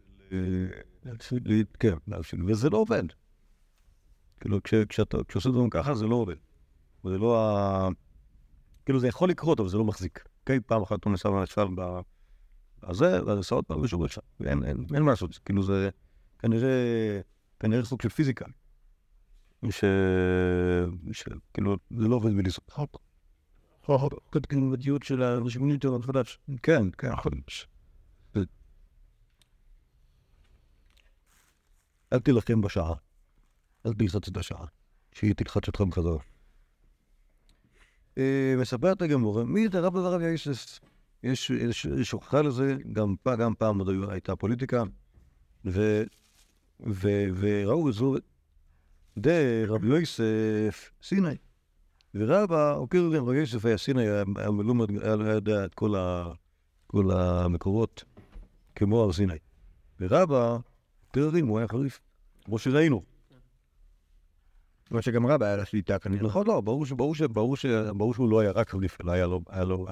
ל 1.32 1.64
כן, 1.80 1.98
וזה 2.48 2.70
לא 2.70 2.78
עובד. 2.78 3.04
כאילו, 4.40 4.64
כש, 4.64 4.74
כשאתה, 4.74 5.18
כשעושה 5.28 5.50
דברים 5.50 5.70
ככה, 5.70 5.96
זה 5.96 6.08
לא 6.08 6.16
עובד. 6.16 6.36
זה 7.04 7.18
לא 7.18 7.38
ה... 7.42 7.88
כאילו, 8.86 9.00
זה 9.00 9.08
יכול 9.08 9.30
לקרות, 9.30 9.60
אבל 9.60 9.70
זה 9.70 9.78
לא 9.78 9.84
מחזיק. 9.84 10.24
אוקיי? 10.40 10.60
פעם 10.60 10.82
אחת 10.82 11.04
הוא 11.04 11.14
נסע 11.14 11.30
ונשאל 11.30 11.68
בזה, 12.84 13.26
ואז 13.26 13.40
נסע 13.40 13.56
עוד 13.56 13.66
פעם 13.66 13.82
ושוב 13.82 14.02
ושם. 14.02 14.22
אין, 14.46 14.64
אין, 14.64 14.86
אין 14.94 15.04
מה 15.04 15.12
לעשות. 15.12 15.38
כאילו, 15.46 15.64
זה 15.64 15.90
כנראה, 16.40 17.20
כנראה 17.60 17.86
סוג 17.86 18.02
של 18.02 18.10
פיזיקה. 18.10 18.46
ש... 19.70 19.84
ש... 21.12 21.24
כאילו, 21.54 21.78
זה 21.98 22.08
לא 22.08 22.16
עובד 22.16 22.34
בלי 22.34 22.52
סוף. 22.52 22.64
קטגנבדיות 24.30 25.04
של 25.04 25.22
הרשימות 25.22 25.72
יותר 25.72 26.02
חדש. 26.02 26.40
כן, 26.64 26.84
כן. 26.98 27.12
אל 32.14 32.20
תילחם 32.20 32.62
בשעה. 32.62 32.94
אל 33.86 33.94
תלחץ 33.94 34.28
את 34.28 34.38
השעה. 34.38 34.66
שהיא 35.12 35.34
תלחץ 35.34 35.70
אתכם 35.70 35.92
חזרה. 35.92 36.18
אה, 38.18 38.56
מספרת 38.58 39.02
הגמור, 39.02 39.44
מי 39.44 39.68
זה 39.72 39.80
רב 39.80 39.96
לרב 39.96 40.22
יאיסס? 40.22 40.80
יש 41.24 41.52
יש 42.00 42.12
הוכחה 42.12 42.42
לזה, 42.42 42.78
גם 42.94 43.16
גם 43.38 43.54
פעם 43.56 43.80
עוד 43.80 43.90
הייתה 44.10 44.36
פוליטיקה, 44.36 44.84
ו... 45.66 46.04
וראו 47.40 47.92
זו 47.92 48.16
דרבי 49.18 49.88
יוסף 49.88 50.92
סיני. 51.04 51.36
ורבא, 52.16 52.74
הוקיר 52.74 53.12
גם 53.16 53.26
רבי 53.26 53.38
יוסף 53.38 53.66
היה 53.66 53.78
סיני, 53.78 54.08
היה 54.10 54.52
מלומד, 54.52 55.04
היה 55.04 55.34
יודע 55.34 55.66
את 55.66 55.74
כל, 55.74 55.96
ה, 55.96 56.32
כל 56.88 57.12
המקורות 57.12 58.04
כמו 58.76 59.04
הר 59.04 59.14
סיני. 59.14 59.38
ורבא, 60.00 60.58
תררים, 61.12 61.48
הוא 61.48 61.58
היה 61.58 61.68
חריף, 61.68 62.00
כמו 62.46 62.60
שראינו. 62.60 63.04
כמו 64.86 65.02
שגם 65.02 65.28
רבא 65.28 65.46
היה 65.46 65.56
לה 65.56 65.66
שליטה 65.66 66.00
כנראה. 66.00 66.24
נכון, 66.24 66.48
לא, 66.48 66.62
ברור 66.62 68.14
שהוא 68.14 68.30
לא 68.30 68.40
היה 68.40 68.52
רק 68.52 68.70
חריף, 68.70 68.98
אלא 69.02 69.12
היה 69.12 69.26
לו, 69.66 69.88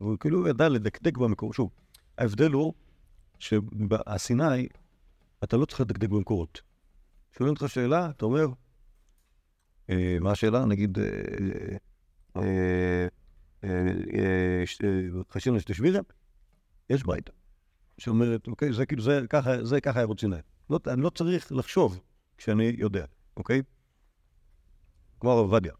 היה 0.00 0.06
לו, 0.06 0.10
היה, 0.10 0.10
הוא 0.10 0.18
כאילו 0.18 0.48
ידע 0.48 0.68
לדקדק 0.68 1.18
במקורות. 1.18 1.54
שוב, 1.54 1.70
ההבדל 2.18 2.50
הוא 2.50 2.74
שהסיני, 3.38 4.68
אתה 5.44 5.56
לא 5.56 5.64
צריך 5.64 5.80
לדקדק 5.80 6.08
במקורות. 6.08 6.60
שואלים 7.36 7.54
אותך 7.54 7.68
שאלה, 7.68 8.10
אתה 8.10 8.24
אומר, 8.24 8.46
אה, 9.90 10.16
מה 10.20 10.30
השאלה? 10.30 10.64
נגיד, 10.64 10.98
חשבנו 15.30 15.56
אה, 15.56 15.60
שתשבירה, 15.60 16.00
יש 16.90 17.02
ברייתא, 17.02 17.32
שאומרת, 17.98 18.46
אוקיי, 18.48 18.72
זה 18.72 18.86
כאילו, 18.86 19.02
זה 19.02 19.20
ככה, 19.30 19.64
זה 19.64 19.80
ככה 19.80 20.02
רוצים 20.02 20.30
להם. 20.30 20.42
לא, 20.70 20.80
אני 20.86 21.02
לא 21.02 21.10
צריך 21.10 21.52
לחשוב 21.52 22.00
כשאני 22.38 22.74
יודע, 22.78 23.04
אוקיי? 23.36 23.62
כמו 25.20 25.30
הרב 25.30 25.38
עובדיה. 25.38 25.72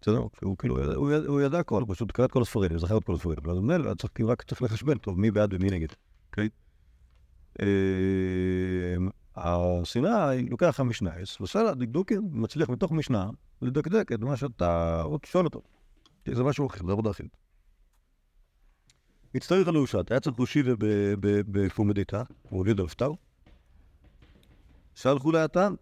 בסדר? 0.00 0.22
הוא 0.42 0.56
כאילו, 0.58 0.94
הוא 1.26 1.40
ידע 1.40 1.58
הכל, 1.58 1.84
פשוט 1.88 2.12
קרא 2.12 2.24
את 2.24 2.30
כל 2.30 2.42
הספרים, 2.42 2.70
הוא 2.70 2.78
זכר 2.78 2.98
את 2.98 3.04
כל 3.04 3.14
הספרים. 3.14 3.38
הוא 3.44 3.52
אומר, 3.52 3.80
רק 4.26 4.42
צריך 4.42 4.62
לחשבן, 4.62 4.98
טוב, 4.98 5.20
מי 5.20 5.30
בעד 5.30 5.54
ומי 5.54 5.70
נגד, 5.70 5.88
אוקיי? 6.30 6.48
הסיני 9.36 10.08
לוקח 10.50 10.66
לך 10.66 10.80
משנייס, 10.80 11.40
ועושה 11.40 11.74
דקדוקים, 11.74 12.28
מצליח 12.32 12.68
מתוך 12.68 12.92
משנה 12.92 13.30
לדקדק 13.62 14.12
את 14.12 14.20
מה 14.20 14.36
שאתה 14.36 15.02
עוד 15.02 15.20
שואל 15.24 15.44
אותו. 15.44 15.62
זה 16.26 16.44
משהו 16.44 16.66
אחר, 16.66 16.86
זה 16.86 16.92
עבודה 16.92 17.10
אחרת. 17.10 17.36
הצטרך 19.34 19.68
על 19.68 19.76
אושת, 19.76 20.10
היה 20.10 20.20
צריך 20.20 20.40
ראשיבה 20.40 20.72
בפומדיתא, 21.20 22.22
הוא 22.48 22.58
הוליד 22.58 22.80
על 22.80 22.86
פטר. 22.86 23.10
שלחו 24.94 25.32
לאתן, 25.32 25.74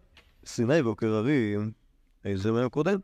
סיני 0.45 0.81
ועוקר 0.81 1.13
הרים, 1.13 1.71
איזה 2.25 2.51
מהם 2.51 2.69
קודם? 2.69 2.99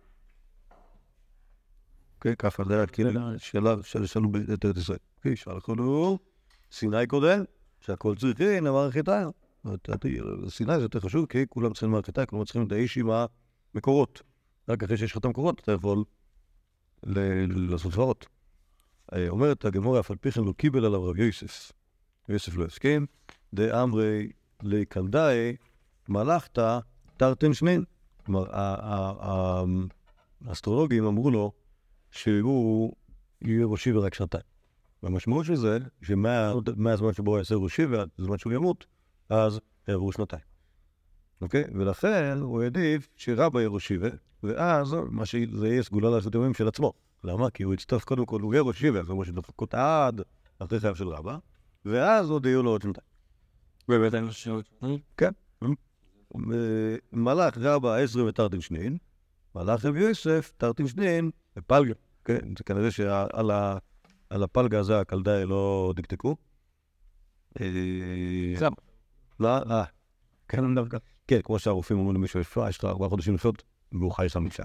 אוקיי, 2.25 2.35
ככה 2.35 2.63
זה 2.63 2.75
היה 2.75 2.87
כאילו 2.87 3.11
שאלה 3.37 3.75
ששאלו 3.83 4.29
את 4.53 4.65
ארץ 4.65 4.77
ישראל. 4.77 4.97
אוקיי, 5.17 5.35
שלחו 5.35 5.75
לו, 5.75 6.17
סיני 6.71 7.07
קודם, 7.07 7.43
שהכל 7.81 8.15
צריכים 8.15 8.65
למערכת 8.65 9.07
העם. 9.07 9.29
סיני 10.49 10.77
זה 10.77 10.81
יותר 10.81 10.99
חשוב, 10.99 11.25
כי 11.25 11.47
כולם 11.49 11.73
צריכים 11.73 11.91
מערכת 11.91 12.17
העם, 12.17 12.27
כלומר 12.27 12.45
צריכים 12.45 12.67
את 12.67 12.71
האיש 12.71 12.97
עם 12.97 13.09
המקורות. 13.73 14.21
רק 14.69 14.83
אחרי 14.83 14.97
שיש 14.97 15.11
לך 15.11 15.17
את 15.17 15.25
המקורות, 15.25 15.59
אתה 15.59 15.71
יכול 15.71 16.03
לעשות 17.03 17.91
דברות. 17.91 18.25
אומרת 19.29 19.65
הגמורה, 19.65 19.99
אף 19.99 20.11
על 20.11 20.17
פי 20.17 20.31
כן 20.31 20.43
לא 20.43 20.53
קיבל 20.57 20.85
עליו 20.85 21.03
רב 21.03 21.17
יוסף. 21.17 21.71
יוסף 22.29 22.55
לא 22.55 22.65
הסכים, 22.65 23.05
דאמרי 23.53 24.31
לקלדאי, 24.63 25.55
מלאכת 26.09 26.59
תרתם 27.17 27.53
שנין. 27.53 27.83
כלומר, 28.25 28.45
האסטרולוגים 30.45 31.05
אמרו 31.05 31.31
לו 31.31 31.51
שהוא 32.15 32.93
יהיה 33.41 33.65
ראשי 33.65 33.91
ורק 33.93 34.13
שנתיים. 34.13 34.43
והמשמעות 35.03 35.45
של 35.45 35.55
זה, 35.55 35.77
שמהזמן 36.01 37.13
שבו 37.13 37.31
הוא 37.31 37.37
יעשה 37.37 37.55
ראשי 37.55 37.85
ועד 37.85 38.09
הזמן 38.19 38.37
שהוא 38.37 38.53
ימות, 38.53 38.85
אז 39.29 39.59
יעברו 39.87 40.11
שנתיים. 40.11 40.41
אוקיי? 41.41 41.63
ולכן 41.73 42.37
הוא 42.41 42.63
העדיף 42.63 43.07
שרבא 43.15 43.59
יהיה 43.59 43.69
ראשי, 43.69 43.97
ואז 44.43 44.95
מה 45.09 45.25
שזה 45.25 45.67
יהיה 45.67 45.83
סגולה 45.83 46.09
לעשות 46.09 46.35
ימים 46.35 46.53
של 46.53 46.67
עצמו. 46.67 46.93
למה? 47.23 47.49
כי 47.49 47.63
הוא 47.63 47.73
יצטרך 47.73 48.03
קודם 48.03 48.25
כל, 48.25 48.41
הוא 48.41 48.53
יהיה 48.53 48.63
ראשי, 48.63 48.89
ואז 48.89 49.09
הוא 49.09 49.23
שדפקות 49.23 49.73
עד 49.73 50.21
אחרי 50.59 50.79
חייו 50.79 50.95
של 50.95 51.07
רבא, 51.07 51.37
ואז 51.85 52.29
עוד 52.29 52.45
יהיו 52.45 52.63
לו 52.63 52.69
עוד 52.69 52.81
שנתיים. 52.81 53.07
באמת 53.87 54.15
אין 54.15 54.23
לו 54.23 54.33
שאלות? 54.33 54.69
כן. 55.17 55.31
מלאך 57.13 57.57
רבא 57.57 57.95
עשרה 57.95 58.25
ותרתם 58.25 58.61
שנין, 58.61 58.97
מלאך 59.55 59.85
רבי 59.85 59.99
יוסף 59.99 60.51
תרתם 60.57 60.87
שנין 60.87 61.31
ופלגה. 61.57 61.93
כן, 62.25 62.39
זה 62.57 62.63
כנראה 62.63 62.91
שעל 62.91 63.51
הפלגה 64.43 64.79
הזה 64.79 64.99
הקלדאי 64.99 65.45
לא 65.45 65.93
דקדקו. 65.95 66.35
גם. 68.59 68.71
לא, 69.39 69.57
אה. 69.57 69.83
כן, 70.47 70.75
דווקא. 70.75 70.97
כן, 71.27 71.41
כמו 71.43 71.59
שהרופאים 71.59 71.99
אומרים 71.99 72.15
למישהו, 72.15 72.39
יש 72.69 72.77
לך 72.77 72.85
ארבעה 72.85 73.09
חודשים 73.09 73.35
לחיות, 73.35 73.63
והוא 73.91 74.11
חי 74.11 74.29
חמישה. 74.29 74.63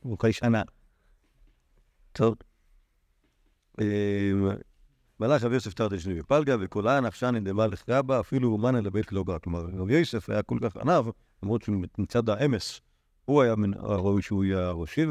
הוא 0.00 0.18
חי 0.18 0.32
שנה. 0.32 0.62
טוב. 2.12 2.34
מלאך 5.20 5.42
רבי 5.42 5.54
יוסף 5.54 5.74
תרתי 5.74 5.98
שני 5.98 6.14
בפלגה, 6.14 6.56
וכולה 6.60 7.00
נפשני 7.00 7.40
דמלך 7.40 7.84
רבה, 7.88 8.20
אפילו 8.20 8.52
אומן 8.52 8.76
אל 8.76 8.86
הבית 8.86 9.12
לא. 9.12 9.24
כלומר, 9.42 9.66
רבי 9.76 9.94
יוסף 9.94 10.30
היה 10.30 10.42
כל 10.42 10.58
כך 10.62 10.76
ענב, 10.76 11.04
למרות 11.42 11.62
שמצד 11.62 12.28
האמס, 12.28 12.80
הוא 13.24 13.42
היה 13.42 13.56
מן 13.56 13.74
הראוי 13.74 14.22
שהוא 14.22 14.44
יהיה 14.44 14.70
ראשי, 14.70 15.06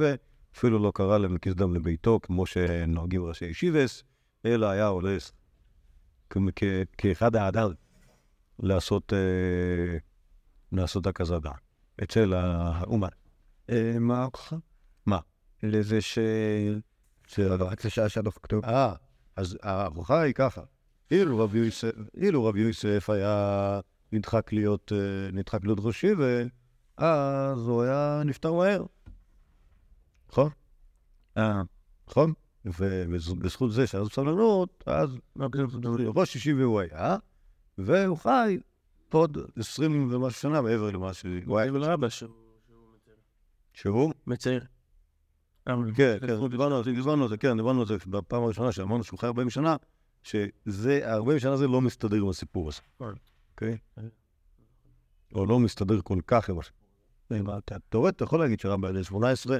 ואפילו 0.55 0.79
לא 0.79 0.91
קרא 0.95 1.17
למקיס 1.17 1.53
דם 1.53 1.73
לביתו, 1.73 2.19
כמו 2.23 2.45
שנוהגים 2.45 3.23
ראשי 3.23 3.45
ישיבס, 3.45 4.03
אלא 4.45 4.65
היה 4.65 4.87
הולך 4.87 5.31
כאחד 6.97 7.35
האדם 7.35 7.71
לעשות, 8.59 9.13
לעשות 10.71 11.07
הקזדה 11.07 11.51
אצל 12.03 12.33
האומן. 12.33 13.07
מה? 13.99 14.27
מה? 15.05 15.19
לזה 15.63 16.01
ש... 16.01 16.19
רק 17.39 17.81
זה 17.81 17.89
שעה 17.89 18.09
שהדוח 18.09 18.37
כתוב. 18.43 18.65
אה, 18.65 18.93
אז 19.35 19.57
ההוכחה 19.63 20.21
היא 20.21 20.33
ככה. 20.33 20.61
אילו 21.11 22.45
רב 22.45 22.55
יוסף, 22.57 23.09
היה 23.09 23.79
נדחק 24.11 24.53
להיות, 24.53 24.91
אה, 24.95 25.31
נדחק 25.31 25.63
להיות 25.63 25.79
ראש 25.81 26.01
שבט, 26.01 26.47
אז 26.97 27.67
הוא 27.67 27.81
היה 27.81 28.21
נפטר 28.25 28.53
מהר. 28.53 28.85
נכון? 30.29 30.49
אה, 31.37 31.61
נכון? 32.07 32.33
ובזכות 32.65 33.71
זה 33.71 33.87
שהיה 33.87 34.05
סבלנות, 34.05 34.83
אז 34.85 35.17
ראש 36.15 36.35
ישיבה 36.35 36.63
הוא 36.63 36.79
היה, 36.79 37.17
והוא 37.77 38.17
חי 38.17 38.57
עוד 39.11 39.37
עשרים 39.55 40.13
ומשהו 40.13 40.39
שנה 40.41 40.61
מעבר 40.61 40.91
למה 40.91 41.13
שהוא 41.13 41.31
היה. 41.59 41.73
ולא 41.73 41.93
אבא 41.93 42.09
שהוא 42.09 42.29
שהוא? 43.73 44.13
מצייר. 44.27 44.65
כן, 45.95 46.17
כן, 46.19 46.27
דיברנו 46.49 47.23
על 47.23 47.29
זה, 47.29 47.37
כן, 47.37 47.57
דיברנו 47.57 47.81
על 47.81 47.87
זה 47.87 47.95
בפעם 48.07 48.43
הראשונה 48.43 48.71
שאמרנו 48.71 49.03
שהוא 49.03 49.19
חי 49.19 49.25
40 49.27 49.49
שנה, 49.49 49.75
שזה, 50.23 51.13
40 51.13 51.39
שנה 51.39 51.57
זה 51.57 51.67
לא 51.67 51.81
מסתדר 51.81 52.17
עם 52.17 52.29
הסיפור 52.29 52.69
הזה, 52.69 52.81
אוקיי? 53.51 53.77
או 55.35 55.45
לא 55.45 55.59
מסתדר 55.59 56.01
כל 56.01 56.19
כך 56.27 56.49
עם 56.49 56.59
הסיפור 56.59 56.87
הזה. 57.29 57.57
אתה- 57.57 57.75
תאורטית, 57.89 58.15
אתה 58.15 58.23
יכול 58.23 58.39
להגיד 58.39 58.59
שרב 58.59 58.85
היה 58.85 59.03
18 59.03 59.57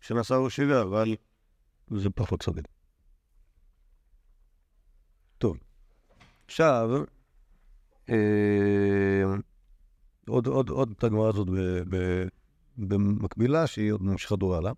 שנסע 0.00 0.36
ראש 0.36 0.56
שבע, 0.56 0.82
אבל 0.82 1.16
זה 1.90 2.10
פחות 2.10 2.42
סביר. 2.42 2.64
טוב, 5.38 5.56
עכשיו, 6.46 6.90
אה, 8.10 9.24
עוד, 10.28 10.46
עוד, 10.46 10.68
עוד 10.68 10.94
את 10.98 11.04
הגמרא 11.04 11.28
הזאת 11.28 11.48
במקבילה, 12.78 13.66
שהיא 13.66 13.92
עוד 13.92 14.02
ממשיכה 14.02 14.36
דור 14.36 14.54
הלאה. 14.54 14.72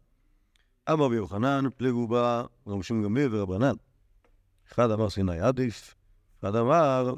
אמר 0.91 1.05
רבי 1.05 1.17
יוחנן, 1.17 1.65
פליגו 1.77 2.09
בה 2.09 2.45
רב 2.67 2.83
שמעון 2.83 3.05
גמליאל 3.05 3.35
ורבנן. 3.35 3.75
אחד 4.73 4.91
אמר 4.91 5.11
סיני 5.11 5.41
עדיף, 5.41 5.95
אחד 6.41 6.55
אמר 6.57 7.15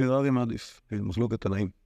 הרים 0.00 0.38
עדיף, 0.38 0.80
מחלוקת 0.92 1.40
תנאים. 1.40 1.77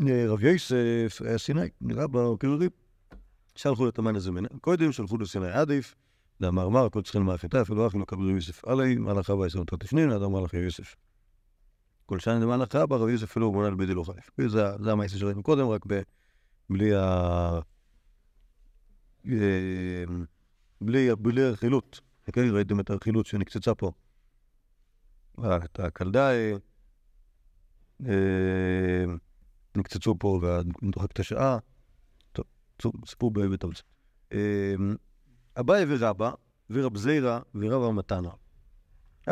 אה, 0.00 0.24
רב 0.28 0.44
יוסף 0.44 1.22
היה 1.24 1.38
סיני, 1.38 1.68
נראה 1.80 2.06
בעוקר 2.06 2.48
הרים. 2.48 2.70
שלחו 3.56 3.86
לתמן 3.86 4.14
איזה 4.14 4.30
מנה, 4.30 4.48
קודם 4.60 4.92
שלחו 4.92 5.18
לסיני 5.18 5.48
עדיף, 5.48 5.94
לאמר 6.40 6.68
מר, 6.68 6.88
כל 6.88 7.02
צריכים 7.02 7.22
מאפיתה, 7.22 7.62
אפילו 7.62 7.86
אחים 7.86 8.00
לא 8.00 8.04
קבלו 8.04 8.30
יוסף 8.30 8.64
עלי, 8.64 8.96
מלאך 8.96 9.30
רבה 9.30 9.46
יסוד 9.46 9.66
תת 9.66 9.80
תפנין, 9.80 10.10
אדם 10.10 10.32
מלאך 10.32 10.54
יוסף. 10.54 10.96
כל 12.06 12.18
שנה 12.18 12.38
למלאך 12.38 12.74
רבה, 12.74 12.96
רב 12.96 13.08
יוסף 13.08 13.24
אפילו 13.24 13.52
מונה 13.52 13.70
לבידי 13.70 13.94
לא 13.94 14.04
חליף. 14.04 14.30
זה 14.50 14.92
המעשה 14.92 15.18
שראינו 15.18 15.42
קודם, 15.42 15.68
רק 15.68 15.82
ב... 15.86 16.00
בלי 16.70 16.94
ה... 16.94 17.00
אה, 19.28 20.04
בלי, 20.80 21.42
הרכילות. 21.42 22.00
כן, 22.32 22.50
ראיתם 22.50 22.80
את 22.80 22.90
הרכילות 22.90 23.26
שנקצצה 23.26 23.74
פה. 23.74 23.92
אה, 25.44 25.56
את 25.56 25.80
הקלדאי, 25.80 26.52
אה, 28.06 29.04
נקצצו 29.76 30.14
פה 30.18 30.40
ודוחק 30.82 31.12
את 31.12 31.20
השעה. 31.20 31.58
טוב, 32.76 32.92
סיפור 33.06 33.30
בתמצת. 33.30 33.82
אה, 34.32 34.74
אביי 35.60 35.84
ורבא, 35.88 36.30
ורב 36.70 36.96
זיירא 36.96 37.40
ורבא 37.54 37.92
מתנא. 37.92 38.30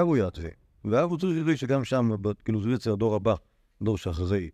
אבו 0.01 0.17
יתווה. 0.17 0.51
ואבו 0.85 1.19
צריך 1.19 1.33
להגיד 1.39 1.57
שגם 1.57 1.85
שם, 1.85 2.11
כאילו 2.45 2.63
זה 2.63 2.71
יצר 2.71 2.93
הדור 2.93 3.15
הבא, 3.15 3.35
דור 3.83 3.99
שאחרי 3.99 4.51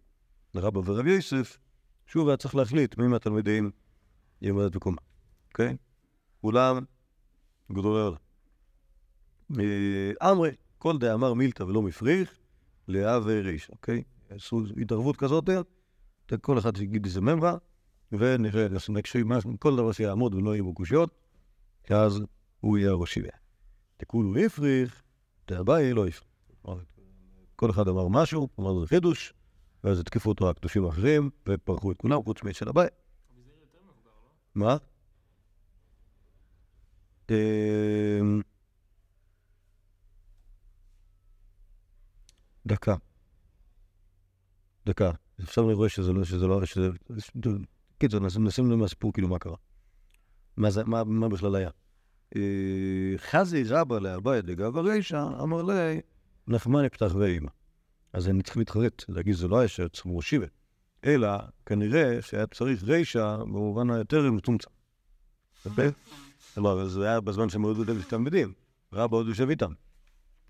רבא 0.55 0.79
ורב 0.79 1.07
יוסף, 1.07 1.59
שוב 2.07 2.29
היה 2.29 2.37
צריך 2.37 2.55
להחליט 2.55 2.99
מי 2.99 3.07
מהתלמידים 3.07 3.71
ילמד 4.43 4.77
בקומה, 4.77 5.01
אוקיי? 5.49 5.77
כולם 6.41 6.85
גדולי 7.73 8.01
עולם. 8.01 8.17
אה, 9.61 10.31
אמרי, 10.31 10.51
כל 10.79 10.99
דאמר 10.99 11.35
מילתא 11.35 11.63
ולא 11.63 11.83
מפריך, 11.83 12.39
לאה 12.89 13.19
וריש, 13.25 13.71
אוקיי? 13.71 14.03
עשו 14.31 14.63
התערבות 14.81 15.17
כזאת, 15.17 15.49
כל 16.37 16.59
אחד 16.59 16.79
יגיד 16.79 17.05
איזה 17.05 17.21
ממרה, 17.21 17.57
ונראה, 18.13 18.67
נקשיב 18.89 19.27
משהו, 19.27 19.51
כל 19.59 19.77
דבר 19.77 19.93
שיעמוד 19.93 20.35
ולא 20.35 20.55
יהיו 20.55 20.65
בו 20.65 20.75
קושיות, 20.75 21.11
אז 21.91 22.21
הוא 22.61 22.79
יהיה 22.79 22.91
הראש 22.91 23.15
שבע. 23.15 23.29
תקולו 23.97 24.39
הפריך, 24.47 25.03
דאביי 25.49 25.93
לא 25.93 26.07
הפריך. 26.07 26.29
כל 27.57 27.71
אחד 27.71 27.89
אמר 27.89 28.09
משהו, 28.09 28.49
אמר 28.61 28.81
זה 28.81 28.87
חידוש, 28.87 29.35
ואז 29.85 30.01
התקפו 30.01 30.29
אותו 30.29 30.51
הקדושים 30.51 30.85
האחרים, 30.85 31.31
ופרחו 31.49 31.93
את 31.93 31.97
כולם, 31.97 32.23
חוץ 32.23 32.43
מאצל 32.43 32.69
הבית. 32.69 32.93
מה? 34.55 34.77
אמ, 37.31 38.43
דקה. 42.67 42.95
דקה. 44.87 45.11
עכשיו 45.43 45.65
אני 45.65 45.75
רואה 45.75 45.89
שזה 45.89 46.13
לא, 46.13 46.25
שזה 46.25 46.47
לא, 46.47 46.67
שזה... 46.67 46.91
קיצור, 47.99 48.21
נשים 48.21 48.45
נשים 48.45 48.71
לב 48.71 48.77
מהסיפור, 48.77 49.13
כאילו, 49.13 49.29
מה 49.29 49.39
קרה. 49.39 49.57
מה 50.57 50.71
זה, 50.71 50.85
מה, 50.85 51.05
מה 51.05 51.29
בכלל 51.29 51.57
היה. 51.57 51.71
אה, 52.37 52.43
חזי 53.17 53.65
רבא 53.65 53.99
לאביי 53.99 54.43
דגב 54.43 54.77
הרישא, 54.77 55.29
אמר 55.43 55.63
לי, 55.63 56.01
נחמן 56.49 56.85
יפתח 56.85 57.15
ואימא. 57.15 57.51
אז 58.13 58.29
אני 58.29 58.43
צריך 58.43 58.57
להתחרט, 58.57 59.05
להגיד 59.09 59.35
שזה 59.35 59.49
לא 59.49 59.59
היה 59.59 59.69
שצריך 59.69 60.07
מושיבה, 60.07 60.47
אלא 61.05 61.29
כנראה 61.67 62.23
שהיה 62.23 62.47
צריך 62.47 62.83
רישא 62.85 63.37
במובן 63.37 63.91
היותר 63.91 64.31
מצומצם. 64.31 64.71
כלומר, 66.55 66.89
זה 66.89 67.09
היה 67.09 67.21
בזמן 67.21 67.49
שהם 67.49 67.63
עוד 67.63 67.89
תלמידים, 68.09 68.53
רבא 68.93 69.17
עוד 69.17 69.29
יושב 69.29 69.51
איתם, 69.51 69.73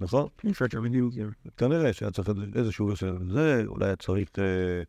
נכון? 0.01 0.29
כנראה 1.57 1.93
שהיה 1.93 2.11
צריך 2.11 2.29
איזשהו 2.55 2.97
זה, 3.31 3.63
אולי 3.67 3.87
היה 3.87 3.97
צריך 3.97 4.29
אה, 4.39 4.83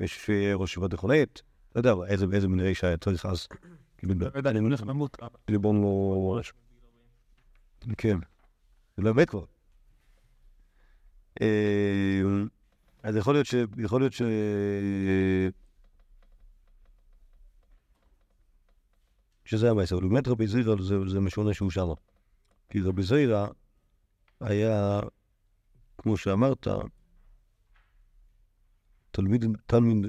מישהו 0.00 0.20
שיהיה 0.20 0.56
ראש 0.56 0.70
ישיבה 0.70 0.88
תיכונית, 0.88 1.42
לא 1.76 1.80
יודע, 1.80 1.94
איזה 2.32 2.48
מין 2.48 2.60
רישא 2.60 2.86
היה 2.86 2.96
צריך 2.96 3.26
אז. 3.26 3.48
אני 4.46 4.58
הולך 4.58 4.82
למות. 4.86 5.16
ליבון 5.48 5.82
לא... 5.82 6.40
כן. 7.98 8.18
זה 8.96 9.02
לא 9.02 9.14
מת 9.14 9.30
כבר. 9.30 9.44
אה, 11.42 12.22
אז 13.02 13.16
יכול 13.16 13.34
להיות 13.34 13.46
ש... 13.46 13.54
יכול 13.78 14.00
להיות 14.00 14.12
ש... 14.12 14.22
שזה 19.44 19.70
אבל 19.70 19.84
באמת 20.08 20.28
רבי 20.28 20.46
זירא 20.46 20.74
זה 21.06 21.20
משונה 21.20 21.54
שהוא 21.54 21.70
שמה. 21.70 21.94
כי 22.68 22.80
רבי 22.80 23.02
זירא 23.02 23.46
היה, 24.40 25.00
כמו 25.98 26.16
שאמרת, 26.16 26.66
תלמיד, 29.10 29.44
תלמיד, 29.66 30.06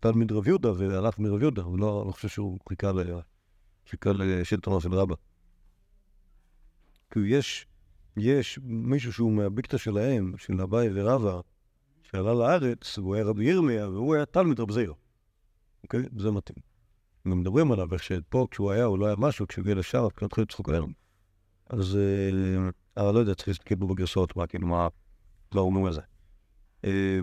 תלמיד 0.00 0.32
רב 0.32 0.48
יהודה, 0.48 0.72
והלך 0.72 1.18
מרב 1.18 1.40
יהודה, 1.40 1.62
הוא 1.62 1.78
לא, 1.78 2.04
לא 2.06 2.12
חושב 2.12 2.28
שהוא 2.28 2.58
חיכה 2.68 2.92
ל... 2.92 3.20
חיכה 3.90 4.12
לשלטונו 4.12 4.80
של 4.80 4.94
רבא. 4.94 5.14
כי 7.10 7.20
יש, 7.26 7.66
יש 8.16 8.58
מישהו 8.62 9.12
שהוא 9.12 9.32
מהבקטה 9.32 9.78
שלהם, 9.78 10.32
של 10.38 10.60
אביי 10.60 10.88
ורבא, 10.94 11.40
שעלה 12.02 12.34
לארץ, 12.34 12.98
והוא 12.98 13.14
היה 13.14 13.24
רבי 13.24 13.44
ירמיה, 13.44 13.88
והוא 13.88 14.14
היה 14.14 14.26
תלמיד 14.26 14.60
רב 14.60 14.70
זירא. 14.70 14.94
אוקיי? 15.82 16.02
זה 16.18 16.30
מתאים. 16.30 16.62
גם 17.28 17.40
מדברים 17.40 17.72
עליו, 17.72 17.94
איך 17.94 18.02
שפה 18.02 18.46
כשהוא 18.50 18.70
היה, 18.70 18.84
הוא 18.84 18.98
לא 18.98 19.06
היה 19.06 19.14
משהו, 19.18 19.46
כשהוא 19.46 19.62
הגיע 19.62 19.74
לשם, 19.74 19.98
אז 19.98 20.06
התחילו 20.22 20.44
לצחוק 20.44 20.68
עלינו. 20.68 20.86
אז, 21.70 21.96
אה, 21.96 22.70
אבל 22.96 23.14
לא 23.14 23.18
יודע, 23.18 23.34
צריך 23.34 23.48
להסתכל 23.48 23.76
פה 23.76 23.86
בגרסאות, 23.86 24.36
מה 24.36 24.46
כאילו, 24.46 24.66
מה, 24.66 24.88
לא 25.54 25.60
אומרים 25.60 25.86
על 25.86 25.92
זה. 25.92 26.00
אה, 26.84 27.20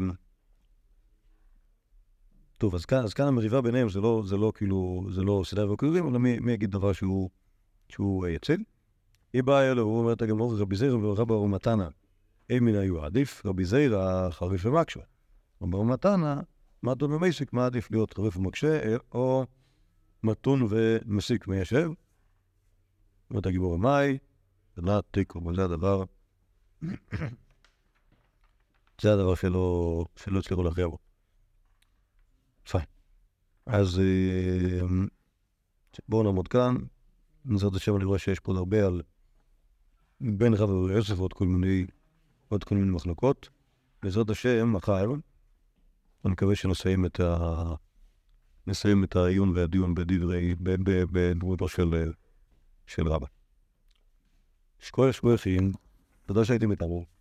טוב, 2.58 2.75
אז 2.75 2.86
כאן, 2.86 3.04
אז 3.04 3.13
כאן 3.13 3.27
המריבה 3.27 3.62
ביניהם 3.62 3.89
זה 3.89 4.02
לא, 4.02 4.23
זה 4.25 4.37
לא 4.37 4.52
כאילו, 4.56 5.08
זה 5.12 5.21
לא 5.21 5.41
סדר 5.46 5.71
וכאבים, 5.71 6.08
אלא 6.08 6.19
מי, 6.19 6.39
מי 6.39 6.52
יגיד 6.52 6.71
דבר 6.71 6.93
שהוא, 6.93 7.29
שהוא 7.89 8.25
אה, 8.25 8.31
יציב. 8.31 8.60
היא 9.33 9.43
באה 9.43 9.71
אלו, 9.71 9.81
הוא 9.81 10.00
אומר 10.00 10.13
את 10.13 10.21
הגמור, 10.21 10.58
רבי 10.58 10.75
זירא 10.75 10.96
ורבא 10.96 11.33
ומתנא, 11.33 11.87
אין 12.50 12.63
מן 12.63 12.75
היו 12.75 13.06
עדיף, 13.06 13.46
רבי 13.46 13.65
זירא 13.65 14.29
חריף 14.29 14.65
ומקשה. 14.65 15.00
רבא 15.62 15.77
ומתנא, 15.77 16.35
מתון 16.83 17.12
ומסיק, 17.12 17.54
מה 17.54 17.65
עדיף 17.65 17.91
להיות 17.91 18.13
חריף 18.13 18.37
ומקשה, 18.37 18.79
אה, 18.83 18.96
או 19.12 19.46
מתון 20.23 20.67
ומסיק 20.69 21.48
מיישב. 21.48 21.91
אומרת 23.29 23.46
הגיבור 23.46 23.73
המאי, 23.73 24.17
דנת 24.82 25.04
תיקו, 25.12 25.42
זה 25.56 25.63
הדבר, 25.65 26.04
זה 29.02 29.13
הדבר 29.13 29.36
שלא, 29.36 30.06
הצליחו 30.38 30.63
להכריע 30.63 30.88
בו. 30.88 30.98
פיין. 32.69 32.86
אז 33.65 34.00
אה, 34.00 34.88
בואו 36.10 36.23
נעמוד 36.23 36.48
כאן. 36.48 36.75
בעזרת 37.46 37.75
השם 37.75 37.96
אני 37.96 38.04
רואה 38.04 38.19
שיש 38.19 38.40
פה 38.40 38.58
הרבה 38.58 38.86
על 38.88 39.02
בין 40.21 40.54
רב 40.54 40.69
ויוסף 40.69 41.19
ועוד 41.19 41.34
כל 41.34 41.46
מיני, 41.46 41.86
עוד 42.50 42.63
כל 42.63 42.75
מיני 42.75 42.92
מחלוקות. 42.92 43.50
בעזרת 44.04 44.30
השם, 44.30 44.73
מחר, 44.73 45.06
אני 46.25 46.32
מקווה 46.34 46.56
שנסיים 46.56 47.06
את, 47.06 47.19
ה... 47.19 47.73
נסיים 48.67 49.04
את 49.04 49.15
העיון 49.15 49.50
והדיון 49.58 49.96
בדברי, 49.96 50.56
ב- 50.56 50.90
ב- 50.90 51.04
בדמותו 51.12 51.67
של, 51.67 52.12
של 52.88 53.08
רבא. 53.08 53.27
שכוייך 54.80 55.15
שכוייכים, 55.15 55.71
תודה 56.25 56.46
שהייתם 56.46 56.71
איתנו. 56.71 57.18